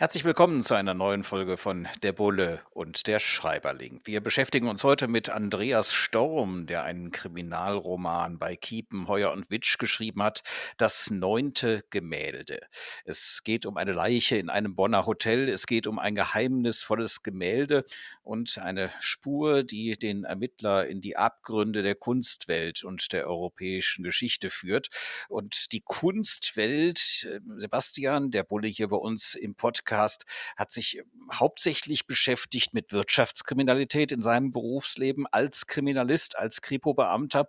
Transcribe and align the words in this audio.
Herzlich 0.00 0.24
willkommen 0.24 0.62
zu 0.62 0.72
einer 0.72 0.94
neuen 0.94 1.24
Folge 1.24 1.58
von 1.58 1.86
Der 2.02 2.14
Bulle 2.14 2.62
und 2.70 3.06
der 3.06 3.20
Schreiberling. 3.20 4.00
Wir 4.04 4.22
beschäftigen 4.22 4.66
uns 4.66 4.82
heute 4.82 5.08
mit 5.08 5.28
Andreas 5.28 5.92
Storm, 5.92 6.64
der 6.64 6.84
einen 6.84 7.10
Kriminalroman 7.10 8.38
bei 8.38 8.56
Kiepen, 8.56 9.08
Heuer 9.08 9.30
und 9.30 9.50
Witsch 9.50 9.76
geschrieben 9.76 10.22
hat, 10.22 10.42
Das 10.78 11.10
neunte 11.10 11.84
Gemälde. 11.90 12.62
Es 13.04 13.42
geht 13.44 13.66
um 13.66 13.76
eine 13.76 13.92
Leiche 13.92 14.36
in 14.36 14.48
einem 14.48 14.74
Bonner 14.74 15.04
Hotel, 15.04 15.50
es 15.50 15.66
geht 15.66 15.86
um 15.86 15.98
ein 15.98 16.14
geheimnisvolles 16.14 17.22
Gemälde 17.22 17.84
und 18.22 18.56
eine 18.56 18.90
Spur, 19.00 19.64
die 19.64 19.98
den 19.98 20.24
Ermittler 20.24 20.86
in 20.86 21.02
die 21.02 21.18
Abgründe 21.18 21.82
der 21.82 21.94
Kunstwelt 21.94 22.84
und 22.84 23.12
der 23.12 23.28
europäischen 23.28 24.02
Geschichte 24.02 24.48
führt. 24.48 24.88
Und 25.28 25.72
die 25.72 25.82
Kunstwelt, 25.82 27.28
äh, 27.30 27.40
Sebastian, 27.58 28.30
der 28.30 28.44
Bulle 28.44 28.68
hier 28.68 28.88
bei 28.88 28.96
uns 28.96 29.34
im 29.34 29.54
Podcast, 29.56 29.89
Podcast, 29.90 30.24
hat 30.56 30.70
sich 30.70 30.98
ähm, 30.98 31.04
hauptsächlich 31.32 32.06
beschäftigt 32.06 32.74
mit 32.74 32.92
Wirtschaftskriminalität 32.92 34.12
in 34.12 34.22
seinem 34.22 34.52
Berufsleben 34.52 35.26
als 35.26 35.66
Kriminalist, 35.66 36.38
als 36.38 36.62
Kripo-Beamter. 36.62 37.48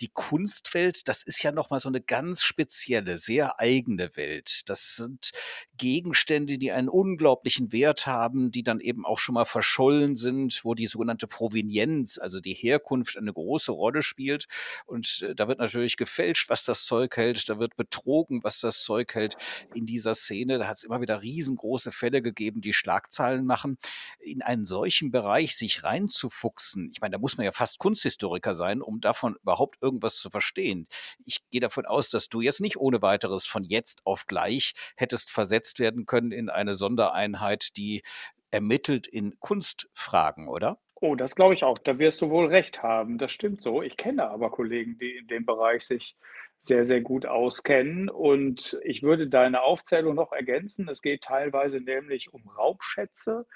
Die 0.00 0.08
Kunstwelt, 0.08 1.06
das 1.08 1.22
ist 1.22 1.42
ja 1.42 1.52
nochmal 1.52 1.80
so 1.80 1.88
eine 1.88 2.00
ganz 2.00 2.42
spezielle, 2.44 3.18
sehr 3.18 3.60
eigene 3.60 4.16
Welt. 4.16 4.62
Das 4.70 4.96
sind 4.96 5.32
Gegenstände, 5.76 6.56
die 6.56 6.72
einen 6.72 6.88
unglaublichen 6.88 7.72
Wert 7.72 8.06
haben, 8.06 8.50
die 8.50 8.62
dann 8.62 8.80
eben 8.80 9.04
auch 9.04 9.18
schon 9.18 9.34
mal 9.34 9.44
verschollen 9.44 10.16
sind, 10.16 10.64
wo 10.64 10.74
die 10.74 10.86
sogenannte 10.86 11.26
Provenienz, 11.26 12.18
also 12.18 12.40
die 12.40 12.54
Herkunft, 12.54 13.18
eine 13.18 13.32
große 13.32 13.72
Rolle 13.72 14.02
spielt. 14.02 14.46
Und 14.86 15.22
äh, 15.28 15.34
da 15.34 15.46
wird 15.48 15.58
natürlich 15.58 15.98
gefälscht, 15.98 16.48
was 16.48 16.64
das 16.64 16.86
Zeug 16.86 17.16
hält. 17.18 17.48
Da 17.50 17.58
wird 17.58 17.76
betrogen, 17.76 18.42
was 18.44 18.60
das 18.60 18.82
Zeug 18.82 19.14
hält 19.14 19.36
in 19.74 19.84
dieser 19.84 20.14
Szene. 20.14 20.58
Da 20.58 20.68
hat 20.68 20.78
es 20.78 20.84
immer 20.84 21.00
wieder 21.02 21.20
riesengroße 21.20 21.81
große 21.82 21.92
Fälle 21.92 22.22
gegeben, 22.22 22.60
die 22.60 22.72
Schlagzeilen 22.72 23.44
machen. 23.44 23.78
In 24.20 24.42
einen 24.42 24.64
solchen 24.64 25.10
Bereich 25.10 25.56
sich 25.56 25.84
reinzufuchsen, 25.84 26.90
ich 26.92 27.00
meine, 27.00 27.12
da 27.12 27.18
muss 27.18 27.36
man 27.36 27.44
ja 27.44 27.52
fast 27.52 27.78
Kunsthistoriker 27.78 28.54
sein, 28.54 28.82
um 28.82 29.00
davon 29.00 29.36
überhaupt 29.42 29.82
irgendwas 29.82 30.16
zu 30.16 30.30
verstehen. 30.30 30.86
Ich 31.24 31.40
gehe 31.50 31.60
davon 31.60 31.86
aus, 31.86 32.10
dass 32.10 32.28
du 32.28 32.40
jetzt 32.40 32.60
nicht 32.60 32.76
ohne 32.76 33.02
weiteres 33.02 33.46
von 33.46 33.64
jetzt 33.64 34.06
auf 34.06 34.26
gleich 34.26 34.74
hättest 34.96 35.30
versetzt 35.30 35.78
werden 35.78 36.06
können 36.06 36.32
in 36.32 36.48
eine 36.48 36.74
Sondereinheit, 36.74 37.76
die 37.76 38.02
ermittelt 38.50 39.06
in 39.06 39.38
Kunstfragen, 39.40 40.48
oder? 40.48 40.78
Oh, 41.00 41.16
das 41.16 41.34
glaube 41.34 41.54
ich 41.54 41.64
auch. 41.64 41.78
Da 41.78 41.98
wirst 41.98 42.20
du 42.22 42.30
wohl 42.30 42.46
recht 42.46 42.84
haben. 42.84 43.18
Das 43.18 43.32
stimmt 43.32 43.60
so. 43.60 43.82
Ich 43.82 43.96
kenne 43.96 44.30
aber 44.30 44.50
Kollegen, 44.50 44.98
die 44.98 45.16
in 45.16 45.26
dem 45.26 45.44
Bereich 45.44 45.84
sich 45.84 46.16
sehr, 46.64 46.84
sehr 46.84 47.00
gut 47.00 47.26
auskennen. 47.26 48.08
Und 48.08 48.78
ich 48.84 49.02
würde 49.02 49.26
deine 49.26 49.62
Aufzählung 49.62 50.14
noch 50.14 50.30
ergänzen. 50.30 50.88
Es 50.88 51.02
geht 51.02 51.22
teilweise 51.24 51.80
nämlich 51.80 52.32
um 52.32 52.46
Raubschätze, 52.46 53.46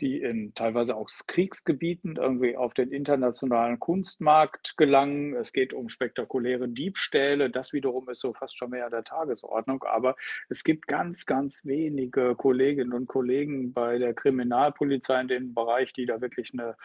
die 0.00 0.20
in 0.20 0.52
teilweise 0.54 0.96
auch 0.96 1.08
Kriegsgebieten 1.28 2.16
irgendwie 2.16 2.56
auf 2.56 2.74
den 2.74 2.90
internationalen 2.90 3.78
Kunstmarkt 3.78 4.76
gelangen. 4.76 5.36
Es 5.36 5.52
geht 5.52 5.72
um 5.72 5.88
spektakuläre 5.88 6.68
Diebstähle. 6.68 7.48
Das 7.48 7.72
wiederum 7.72 8.08
ist 8.08 8.20
so 8.20 8.34
fast 8.34 8.58
schon 8.58 8.70
mehr 8.70 8.86
an 8.86 8.90
der 8.90 9.04
Tagesordnung. 9.04 9.84
Aber 9.84 10.16
es 10.48 10.64
gibt 10.64 10.88
ganz, 10.88 11.26
ganz 11.26 11.64
wenige 11.64 12.34
Kolleginnen 12.34 12.92
und 12.92 13.06
Kollegen 13.06 13.72
bei 13.72 13.98
der 13.98 14.14
Kriminalpolizei 14.14 15.20
in 15.20 15.28
dem 15.28 15.54
Bereich, 15.54 15.92
die 15.92 16.06
da 16.06 16.20
wirklich 16.20 16.52
eine 16.52 16.76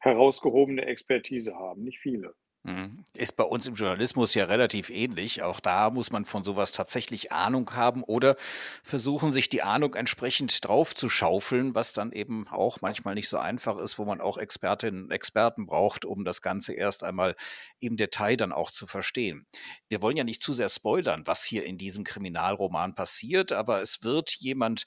herausgehobene 0.00 0.84
Expertise 0.84 1.54
haben. 1.54 1.82
Nicht 1.82 1.98
viele. 1.98 2.34
Mhm. 2.66 3.04
Ist 3.14 3.36
bei 3.36 3.44
uns 3.44 3.66
im 3.66 3.74
Journalismus 3.74 4.32
ja 4.32 4.46
relativ 4.46 4.88
ähnlich. 4.88 5.42
Auch 5.42 5.60
da 5.60 5.90
muss 5.90 6.10
man 6.10 6.24
von 6.24 6.44
sowas 6.44 6.72
tatsächlich 6.72 7.30
Ahnung 7.30 7.70
haben 7.74 8.02
oder 8.02 8.36
versuchen, 8.82 9.34
sich 9.34 9.50
die 9.50 9.62
Ahnung 9.62 9.94
entsprechend 9.94 10.64
drauf 10.66 10.94
zu 10.94 11.10
schaufeln, 11.10 11.74
was 11.74 11.92
dann 11.92 12.10
eben 12.10 12.48
auch 12.48 12.80
manchmal 12.80 13.14
nicht 13.16 13.28
so 13.28 13.36
einfach 13.36 13.76
ist, 13.76 13.98
wo 13.98 14.06
man 14.06 14.22
auch 14.22 14.38
Expertinnen 14.38 15.04
und 15.04 15.10
Experten 15.10 15.66
braucht, 15.66 16.06
um 16.06 16.24
das 16.24 16.40
Ganze 16.40 16.72
erst 16.72 17.04
einmal 17.04 17.36
im 17.80 17.98
Detail 17.98 18.36
dann 18.38 18.52
auch 18.52 18.70
zu 18.70 18.86
verstehen. 18.86 19.46
Wir 19.90 20.00
wollen 20.00 20.16
ja 20.16 20.24
nicht 20.24 20.42
zu 20.42 20.54
sehr 20.54 20.70
spoilern, 20.70 21.22
was 21.26 21.44
hier 21.44 21.66
in 21.66 21.76
diesem 21.76 22.02
Kriminalroman 22.02 22.94
passiert, 22.94 23.52
aber 23.52 23.82
es 23.82 24.02
wird 24.02 24.30
jemand 24.38 24.84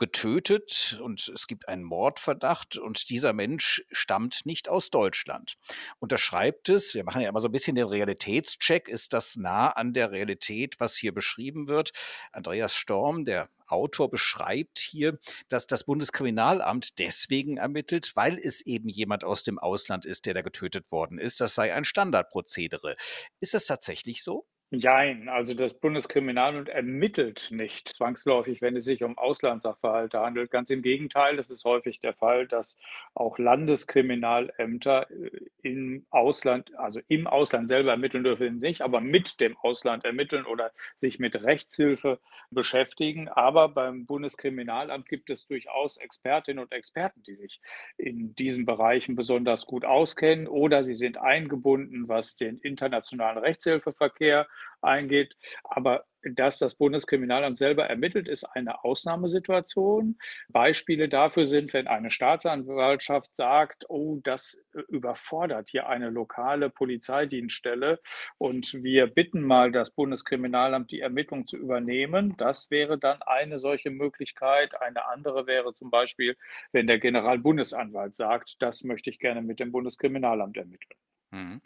getötet 0.00 0.98
und 1.04 1.28
es 1.28 1.46
gibt 1.46 1.68
einen 1.68 1.84
Mordverdacht 1.84 2.78
und 2.78 3.10
dieser 3.10 3.34
Mensch 3.34 3.84
stammt 3.92 4.46
nicht 4.46 4.68
aus 4.68 4.90
Deutschland. 4.90 5.58
Unterschreibt 5.98 6.70
es, 6.70 6.94
wir 6.94 7.04
machen 7.04 7.20
ja 7.20 7.28
immer 7.28 7.42
so 7.42 7.48
ein 7.48 7.52
bisschen 7.52 7.74
den 7.76 7.86
Realitätscheck, 7.86 8.88
ist 8.88 9.12
das 9.12 9.36
nah 9.36 9.68
an 9.68 9.92
der 9.92 10.10
Realität, 10.10 10.80
was 10.80 10.96
hier 10.96 11.12
beschrieben 11.12 11.68
wird? 11.68 11.92
Andreas 12.32 12.74
Storm, 12.74 13.26
der 13.26 13.50
Autor 13.66 14.10
beschreibt 14.10 14.78
hier, 14.78 15.18
dass 15.48 15.66
das 15.66 15.84
Bundeskriminalamt 15.84 16.98
deswegen 16.98 17.58
ermittelt, 17.58 18.12
weil 18.16 18.38
es 18.38 18.62
eben 18.62 18.88
jemand 18.88 19.22
aus 19.22 19.42
dem 19.42 19.58
Ausland 19.58 20.06
ist, 20.06 20.24
der 20.24 20.32
da 20.32 20.40
getötet 20.40 20.90
worden 20.90 21.18
ist. 21.18 21.40
Das 21.42 21.54
sei 21.54 21.74
ein 21.74 21.84
Standardprozedere. 21.84 22.96
Ist 23.40 23.52
das 23.52 23.66
tatsächlich 23.66 24.24
so? 24.24 24.46
Jein, 24.72 25.28
also 25.28 25.52
das 25.54 25.74
Bundeskriminalamt 25.74 26.68
ermittelt 26.68 27.48
nicht 27.50 27.88
zwangsläufig, 27.88 28.62
wenn 28.62 28.76
es 28.76 28.84
sich 28.84 29.02
um 29.02 29.18
Auslandssachverhalte 29.18 30.20
handelt. 30.20 30.52
Ganz 30.52 30.70
im 30.70 30.80
Gegenteil, 30.80 31.40
es 31.40 31.50
ist 31.50 31.64
häufig 31.64 31.98
der 31.98 32.14
Fall, 32.14 32.46
dass 32.46 32.78
auch 33.14 33.40
Landeskriminalämter 33.40 35.10
äh, 35.10 35.30
im 35.62 36.06
Ausland, 36.10 36.72
also 36.78 37.00
im 37.08 37.26
Ausland 37.26 37.68
selber 37.68 37.90
ermitteln 37.90 38.22
dürfen 38.22 38.60
nicht, 38.60 38.82
aber 38.82 39.00
mit 39.00 39.40
dem 39.40 39.56
Ausland 39.56 40.04
ermitteln 40.04 40.46
oder 40.46 40.70
sich 41.00 41.18
mit 41.18 41.34
Rechtshilfe 41.42 42.20
beschäftigen. 42.52 43.28
Aber 43.28 43.70
beim 43.70 44.06
Bundeskriminalamt 44.06 45.08
gibt 45.08 45.30
es 45.30 45.48
durchaus 45.48 45.96
Expertinnen 45.96 46.62
und 46.62 46.70
Experten, 46.70 47.24
die 47.24 47.34
sich 47.34 47.60
in 47.96 48.36
diesen 48.36 48.66
Bereichen 48.66 49.16
besonders 49.16 49.66
gut 49.66 49.84
auskennen 49.84 50.46
oder 50.46 50.84
sie 50.84 50.94
sind 50.94 51.18
eingebunden, 51.18 52.06
was 52.06 52.36
den 52.36 52.58
internationalen 52.58 53.38
Rechtshilfeverkehr 53.38 54.46
eingeht. 54.80 55.36
Aber 55.64 56.04
dass 56.22 56.58
das 56.58 56.74
Bundeskriminalamt 56.74 57.56
selber 57.56 57.86
ermittelt, 57.86 58.28
ist 58.28 58.44
eine 58.44 58.84
Ausnahmesituation. 58.84 60.18
Beispiele 60.48 61.08
dafür 61.08 61.46
sind, 61.46 61.72
wenn 61.72 61.86
eine 61.86 62.10
Staatsanwaltschaft 62.10 63.34
sagt, 63.36 63.88
oh, 63.88 64.20
das 64.22 64.58
überfordert 64.88 65.70
hier 65.70 65.88
eine 65.88 66.10
lokale 66.10 66.70
Polizeidienststelle 66.70 68.00
und 68.38 68.74
wir 68.82 69.06
bitten 69.06 69.42
mal 69.42 69.72
das 69.72 69.90
Bundeskriminalamt, 69.90 70.90
die 70.92 71.00
Ermittlung 71.00 71.46
zu 71.46 71.56
übernehmen. 71.56 72.34
Das 72.36 72.70
wäre 72.70 72.98
dann 72.98 73.22
eine 73.22 73.58
solche 73.58 73.90
Möglichkeit. 73.90 74.80
Eine 74.80 75.06
andere 75.06 75.46
wäre 75.46 75.72
zum 75.72 75.90
Beispiel, 75.90 76.36
wenn 76.72 76.86
der 76.86 76.98
Generalbundesanwalt 76.98 78.14
sagt, 78.14 78.56
das 78.60 78.84
möchte 78.84 79.10
ich 79.10 79.18
gerne 79.18 79.42
mit 79.42 79.58
dem 79.58 79.72
Bundeskriminalamt 79.72 80.56
ermitteln. 80.56 80.98
Mhm. 81.30 81.60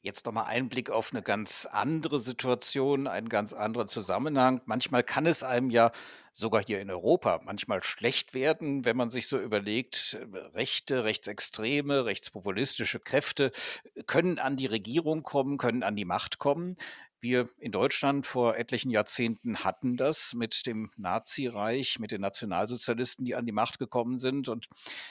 Jetzt 0.00 0.26
nochmal 0.26 0.44
ein 0.44 0.68
Blick 0.68 0.90
auf 0.90 1.12
eine 1.12 1.22
ganz 1.22 1.66
andere 1.66 2.20
Situation, 2.20 3.08
einen 3.08 3.28
ganz 3.28 3.52
anderen 3.52 3.88
Zusammenhang. 3.88 4.60
Manchmal 4.64 5.02
kann 5.02 5.26
es 5.26 5.42
einem 5.42 5.70
ja 5.70 5.90
sogar 6.32 6.62
hier 6.64 6.80
in 6.80 6.88
Europa 6.88 7.40
manchmal 7.44 7.82
schlecht 7.82 8.32
werden, 8.32 8.84
wenn 8.84 8.96
man 8.96 9.10
sich 9.10 9.26
so 9.26 9.40
überlegt, 9.40 10.16
rechte, 10.54 11.02
rechtsextreme, 11.02 12.04
rechtspopulistische 12.04 13.00
Kräfte 13.00 13.50
können 14.06 14.38
an 14.38 14.56
die 14.56 14.66
Regierung 14.66 15.24
kommen, 15.24 15.58
können 15.58 15.82
an 15.82 15.96
die 15.96 16.04
Macht 16.04 16.38
kommen. 16.38 16.76
Wir 17.20 17.48
in 17.58 17.72
Deutschland 17.72 18.26
vor 18.28 18.56
etlichen 18.56 18.92
Jahrzehnten 18.92 19.64
hatten 19.64 19.96
das 19.96 20.34
mit 20.34 20.66
dem 20.66 20.88
Nazireich, 20.96 21.98
mit 21.98 22.12
den 22.12 22.20
Nationalsozialisten, 22.20 23.24
die 23.24 23.34
an 23.34 23.44
die 23.44 23.50
Macht 23.50 23.80
gekommen 23.80 24.20
sind. 24.20 24.48
Und 24.48 24.68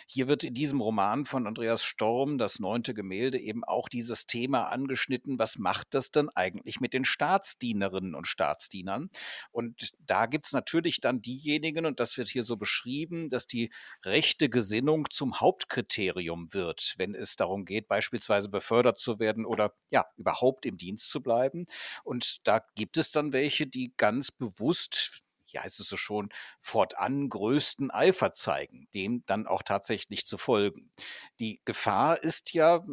hier 0.08 0.30
wird 0.30 0.46
in 0.46 0.54
diesem 0.54 0.80
Roman 0.80 1.26
von 1.26 1.46
Andreas 1.46 1.84
Storm, 1.84 2.38
das 2.38 2.60
neunte 2.60 2.94
Gemälde, 2.94 3.38
eben 3.38 3.66
auch 3.66 3.90
dieses 3.90 4.26
Thema 4.26 4.70
angeschnitten. 4.70 5.38
Was 5.38 5.58
macht 5.58 5.94
das 5.96 6.10
denn 6.10 6.30
eigentlich 6.30 6.80
mit 6.80 6.94
den 6.94 7.04
Staatsdienerinnen 7.04 8.16
und 8.16 8.26
Staatsdienern? 8.26 9.10
Und 9.52 9.92
da 10.00 10.28
gibt 10.28 10.46
es 10.46 10.54
natürlich 10.54 11.02
dann 11.02 11.22
diejenigen, 11.22 11.86
und 11.86 12.00
das 12.00 12.18
wird 12.18 12.30
hier 12.30 12.44
so 12.44 12.56
beschrieben, 12.56 13.28
dass 13.30 13.48
die 13.48 13.70
rechte 14.06 14.50
Gesinnung 14.50 15.10
zum 15.10 15.42
Hauptkriterium 15.42 16.54
wird, 16.54 16.96
wenn 16.98 17.16
es 17.16 17.36
darum 17.36 17.66
geht, 17.66 17.90
beispielsweise 17.90 18.48
befördert 18.48 18.98
zu 18.98 19.20
werden 19.20 19.46
oder 19.46 19.74
ja, 19.90 20.06
überhaupt 20.16 20.66
im 20.66 20.78
Dienst 20.78 21.10
zu 21.10 21.22
bleiben. 21.22 21.66
Und 22.04 22.48
da 22.48 22.62
gibt 22.76 22.98
es 22.98 23.12
dann 23.12 23.34
welche, 23.34 23.68
die 23.68 23.94
ganz 23.98 24.32
bewusst 24.32 25.22
ja 25.52 25.64
heißt 25.64 25.80
es 25.80 25.90
so 25.90 25.98
schon, 25.98 26.30
fortan 26.62 27.30
größten 27.30 27.92
Eifer 27.92 28.34
zeigen, 28.34 28.88
dem 28.94 29.24
dann 29.26 29.48
auch 29.48 29.64
tatsächlich 29.64 30.26
zu 30.26 30.38
folgen. 30.38 30.92
Die 31.40 31.62
Gefahr 31.66 32.22
ist 32.24 32.54
ja, 32.54 32.84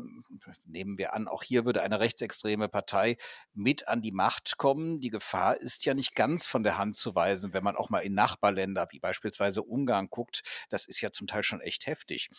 nehmen 0.66 0.98
wir 0.98 1.14
an, 1.14 1.28
auch 1.28 1.42
hier 1.42 1.64
würde 1.64 1.82
eine 1.82 2.00
rechtsextreme 2.00 2.68
Partei 2.68 3.16
mit 3.52 3.88
an 3.88 4.02
die 4.02 4.12
Macht 4.12 4.56
kommen. 4.56 5.00
Die 5.00 5.10
Gefahr 5.10 5.56
ist 5.58 5.84
ja 5.84 5.94
nicht 5.94 6.14
ganz 6.14 6.46
von 6.46 6.62
der 6.62 6.78
Hand 6.78 6.96
zu 6.96 7.14
weisen, 7.14 7.52
wenn 7.52 7.64
man 7.64 7.76
auch 7.76 7.90
mal 7.90 8.00
in 8.00 8.14
Nachbarländer 8.14 8.88
wie 8.90 9.00
beispielsweise 9.00 9.62
Ungarn 9.62 10.08
guckt. 10.10 10.42
Das 10.70 10.86
ist 10.86 11.00
ja 11.00 11.10
zum 11.10 11.26
Teil 11.26 11.42
schon 11.42 11.60
echt 11.60 11.86
heftig. 11.86 12.30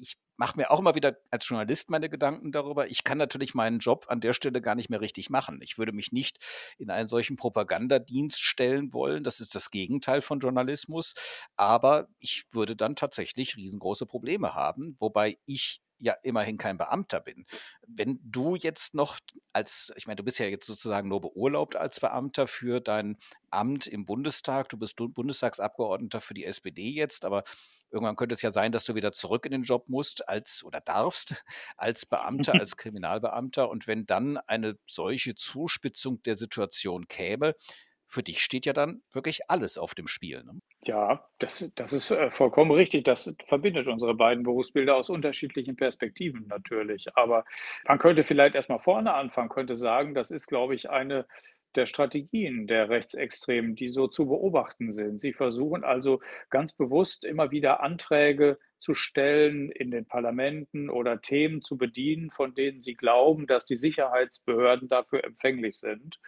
Ich 0.00 0.16
mache 0.36 0.56
mir 0.56 0.70
auch 0.70 0.78
immer 0.78 0.94
wieder 0.94 1.18
als 1.30 1.46
Journalist 1.46 1.90
meine 1.90 2.08
Gedanken 2.08 2.52
darüber. 2.52 2.88
Ich 2.88 3.04
kann 3.04 3.18
natürlich 3.18 3.54
meinen 3.54 3.78
Job 3.78 4.06
an 4.08 4.20
der 4.20 4.32
Stelle 4.32 4.62
gar 4.62 4.74
nicht 4.74 4.88
mehr 4.88 5.00
richtig 5.00 5.28
machen. 5.28 5.60
Ich 5.62 5.76
würde 5.76 5.92
mich 5.92 6.12
nicht 6.12 6.38
in 6.78 6.90
einen 6.90 7.08
solchen 7.08 7.36
Propagandadienst 7.36 8.40
stellen 8.40 8.92
wollen. 8.94 9.22
Das 9.22 9.40
ist 9.40 9.54
das 9.54 9.70
Gegenteil 9.70 10.22
von 10.22 10.40
Journalismus. 10.40 11.14
Aber 11.56 12.08
ich 12.18 12.44
würde 12.52 12.76
dann 12.76 12.96
tatsächlich 12.96 13.56
riesengroße 13.56 14.06
Probleme 14.06 14.54
haben, 14.54 14.96
wobei 14.98 15.36
ich 15.44 15.82
ja 16.00 16.14
immerhin 16.22 16.56
kein 16.56 16.78
Beamter 16.78 17.20
bin. 17.20 17.44
Wenn 17.86 18.18
du 18.22 18.56
jetzt 18.56 18.94
noch 18.94 19.18
als, 19.52 19.92
ich 19.96 20.06
meine, 20.06 20.16
du 20.16 20.24
bist 20.24 20.38
ja 20.38 20.46
jetzt 20.46 20.66
sozusagen 20.66 21.08
nur 21.08 21.20
beurlaubt 21.20 21.76
als 21.76 22.00
Beamter 22.00 22.46
für 22.46 22.80
dein 22.80 23.18
Amt 23.50 23.86
im 23.86 24.06
Bundestag, 24.06 24.70
du 24.70 24.78
bist 24.78 24.96
Bundestagsabgeordneter 24.96 26.20
für 26.20 26.34
die 26.34 26.44
SPD 26.44 26.90
jetzt, 26.90 27.24
aber 27.24 27.44
Irgendwann 27.90 28.16
könnte 28.16 28.34
es 28.34 28.42
ja 28.42 28.50
sein, 28.50 28.72
dass 28.72 28.84
du 28.84 28.94
wieder 28.94 29.12
zurück 29.12 29.46
in 29.46 29.52
den 29.52 29.62
Job 29.62 29.88
musst 29.88 30.28
als 30.28 30.64
oder 30.64 30.80
darfst 30.80 31.44
als 31.76 32.06
Beamter, 32.06 32.54
als 32.54 32.76
Kriminalbeamter. 32.76 33.68
Und 33.68 33.86
wenn 33.86 34.06
dann 34.06 34.36
eine 34.36 34.76
solche 34.86 35.34
Zuspitzung 35.34 36.22
der 36.22 36.36
Situation 36.36 37.08
käme, 37.08 37.54
für 38.10 38.22
dich 38.24 38.42
steht 38.42 38.66
ja 38.66 38.72
dann 38.72 39.02
wirklich 39.12 39.48
alles 39.48 39.78
auf 39.78 39.94
dem 39.94 40.08
Spiel. 40.08 40.42
Ne? 40.42 40.60
Ja, 40.82 41.24
das, 41.38 41.70
das 41.76 41.92
ist 41.92 42.10
äh, 42.10 42.30
vollkommen 42.32 42.72
richtig. 42.72 43.04
Das 43.04 43.32
verbindet 43.46 43.86
unsere 43.86 44.14
beiden 44.14 44.42
Berufsbilder 44.42 44.96
aus 44.96 45.10
unterschiedlichen 45.10 45.76
Perspektiven 45.76 46.46
natürlich. 46.48 47.06
Aber 47.14 47.44
man 47.86 48.00
könnte 48.00 48.24
vielleicht 48.24 48.56
erstmal 48.56 48.80
vorne 48.80 49.14
anfangen, 49.14 49.48
könnte 49.48 49.76
sagen, 49.76 50.14
das 50.14 50.32
ist, 50.32 50.48
glaube 50.48 50.74
ich, 50.74 50.90
eine 50.90 51.26
der 51.76 51.86
Strategien 51.86 52.66
der 52.66 52.88
Rechtsextremen, 52.88 53.74
die 53.74 53.88
so 53.88 54.08
zu 54.08 54.26
beobachten 54.26 54.92
sind. 54.92 55.20
Sie 55.20 55.32
versuchen 55.32 55.84
also 55.84 56.20
ganz 56.50 56.72
bewusst 56.72 57.24
immer 57.24 57.50
wieder 57.50 57.82
Anträge 57.82 58.58
zu 58.80 58.94
stellen 58.94 59.70
in 59.70 59.90
den 59.90 60.06
Parlamenten 60.06 60.88
oder 60.88 61.20
Themen 61.20 61.60
zu 61.62 61.76
bedienen, 61.76 62.30
von 62.30 62.54
denen 62.54 62.82
sie 62.82 62.94
glauben, 62.94 63.46
dass 63.46 63.66
die 63.66 63.76
Sicherheitsbehörden 63.76 64.88
dafür 64.88 65.22
empfänglich 65.22 65.78
sind. 65.78 66.18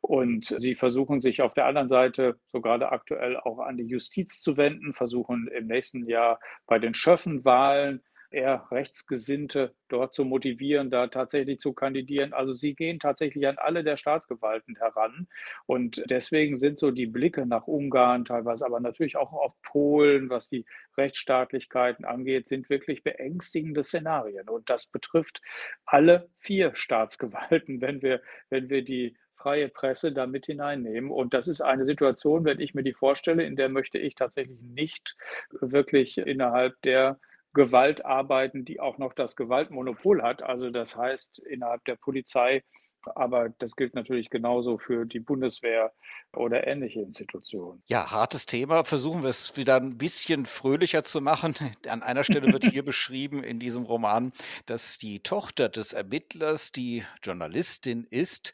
Und 0.00 0.46
sie 0.56 0.74
versuchen 0.74 1.20
sich 1.20 1.40
auf 1.40 1.54
der 1.54 1.66
anderen 1.66 1.88
Seite, 1.88 2.38
so 2.48 2.60
gerade 2.60 2.90
aktuell, 2.90 3.36
auch 3.36 3.60
an 3.60 3.76
die 3.76 3.84
Justiz 3.84 4.42
zu 4.42 4.56
wenden, 4.56 4.92
versuchen 4.92 5.48
im 5.48 5.66
nächsten 5.66 6.04
Jahr 6.06 6.40
bei 6.66 6.78
den 6.78 6.94
Schöffenwahlen 6.94 8.02
eher 8.30 8.66
Rechtsgesinnte 8.70 9.74
dort 9.88 10.14
zu 10.14 10.24
motivieren, 10.24 10.90
da 10.90 11.08
tatsächlich 11.08 11.60
zu 11.60 11.72
kandidieren. 11.72 12.32
Also 12.32 12.54
sie 12.54 12.74
gehen 12.74 13.00
tatsächlich 13.00 13.46
an 13.46 13.58
alle 13.58 13.82
der 13.84 13.96
Staatsgewalten 13.96 14.76
heran. 14.76 15.26
Und 15.66 16.02
deswegen 16.08 16.56
sind 16.56 16.78
so 16.78 16.90
die 16.90 17.06
Blicke 17.06 17.46
nach 17.46 17.66
Ungarn 17.66 18.24
teilweise, 18.24 18.64
aber 18.66 18.80
natürlich 18.80 19.16
auch 19.16 19.32
auf 19.32 19.54
Polen, 19.62 20.30
was 20.30 20.48
die 20.48 20.64
Rechtsstaatlichkeiten 20.96 22.04
angeht, 22.04 22.48
sind 22.48 22.70
wirklich 22.70 23.02
beängstigende 23.02 23.84
Szenarien. 23.84 24.48
Und 24.48 24.70
das 24.70 24.86
betrifft 24.86 25.42
alle 25.84 26.28
vier 26.36 26.74
Staatsgewalten, 26.74 27.80
wenn 27.80 28.02
wir, 28.02 28.22
wenn 28.48 28.68
wir 28.70 28.84
die 28.84 29.16
freie 29.34 29.68
Presse 29.68 30.12
da 30.12 30.26
mit 30.26 30.46
hineinnehmen. 30.46 31.10
Und 31.10 31.34
das 31.34 31.48
ist 31.48 31.62
eine 31.62 31.84
Situation, 31.84 32.44
wenn 32.44 32.60
ich 32.60 32.74
mir 32.74 32.82
die 32.82 32.92
vorstelle, 32.92 33.42
in 33.42 33.56
der 33.56 33.70
möchte 33.70 33.98
ich 33.98 34.14
tatsächlich 34.14 34.60
nicht 34.60 35.16
wirklich 35.50 36.18
innerhalb 36.18 36.80
der 36.82 37.18
Gewalt 37.52 38.04
arbeiten, 38.04 38.64
die 38.64 38.80
auch 38.80 38.98
noch 38.98 39.12
das 39.14 39.36
Gewaltmonopol 39.36 40.22
hat. 40.22 40.42
Also 40.42 40.70
das 40.70 40.96
heißt 40.96 41.40
innerhalb 41.40 41.84
der 41.84 41.96
Polizei, 41.96 42.62
aber 43.14 43.48
das 43.58 43.76
gilt 43.76 43.94
natürlich 43.94 44.30
genauso 44.30 44.78
für 44.78 45.04
die 45.04 45.20
Bundeswehr 45.20 45.92
oder 46.32 46.66
ähnliche 46.66 47.00
Institutionen. 47.00 47.82
Ja, 47.86 48.10
hartes 48.10 48.46
Thema. 48.46 48.84
Versuchen 48.84 49.22
wir 49.22 49.30
es 49.30 49.56
wieder 49.56 49.76
ein 49.76 49.98
bisschen 49.98 50.46
fröhlicher 50.46 51.04
zu 51.04 51.20
machen. 51.20 51.54
An 51.88 52.02
einer 52.02 52.24
Stelle 52.24 52.52
wird 52.52 52.64
hier 52.64 52.84
beschrieben 52.84 53.42
in 53.42 53.58
diesem 53.58 53.84
Roman, 53.84 54.32
dass 54.66 54.98
die 54.98 55.20
Tochter 55.20 55.68
des 55.68 55.92
Ermittlers, 55.92 56.72
die 56.72 57.04
Journalistin 57.22 58.06
ist, 58.10 58.52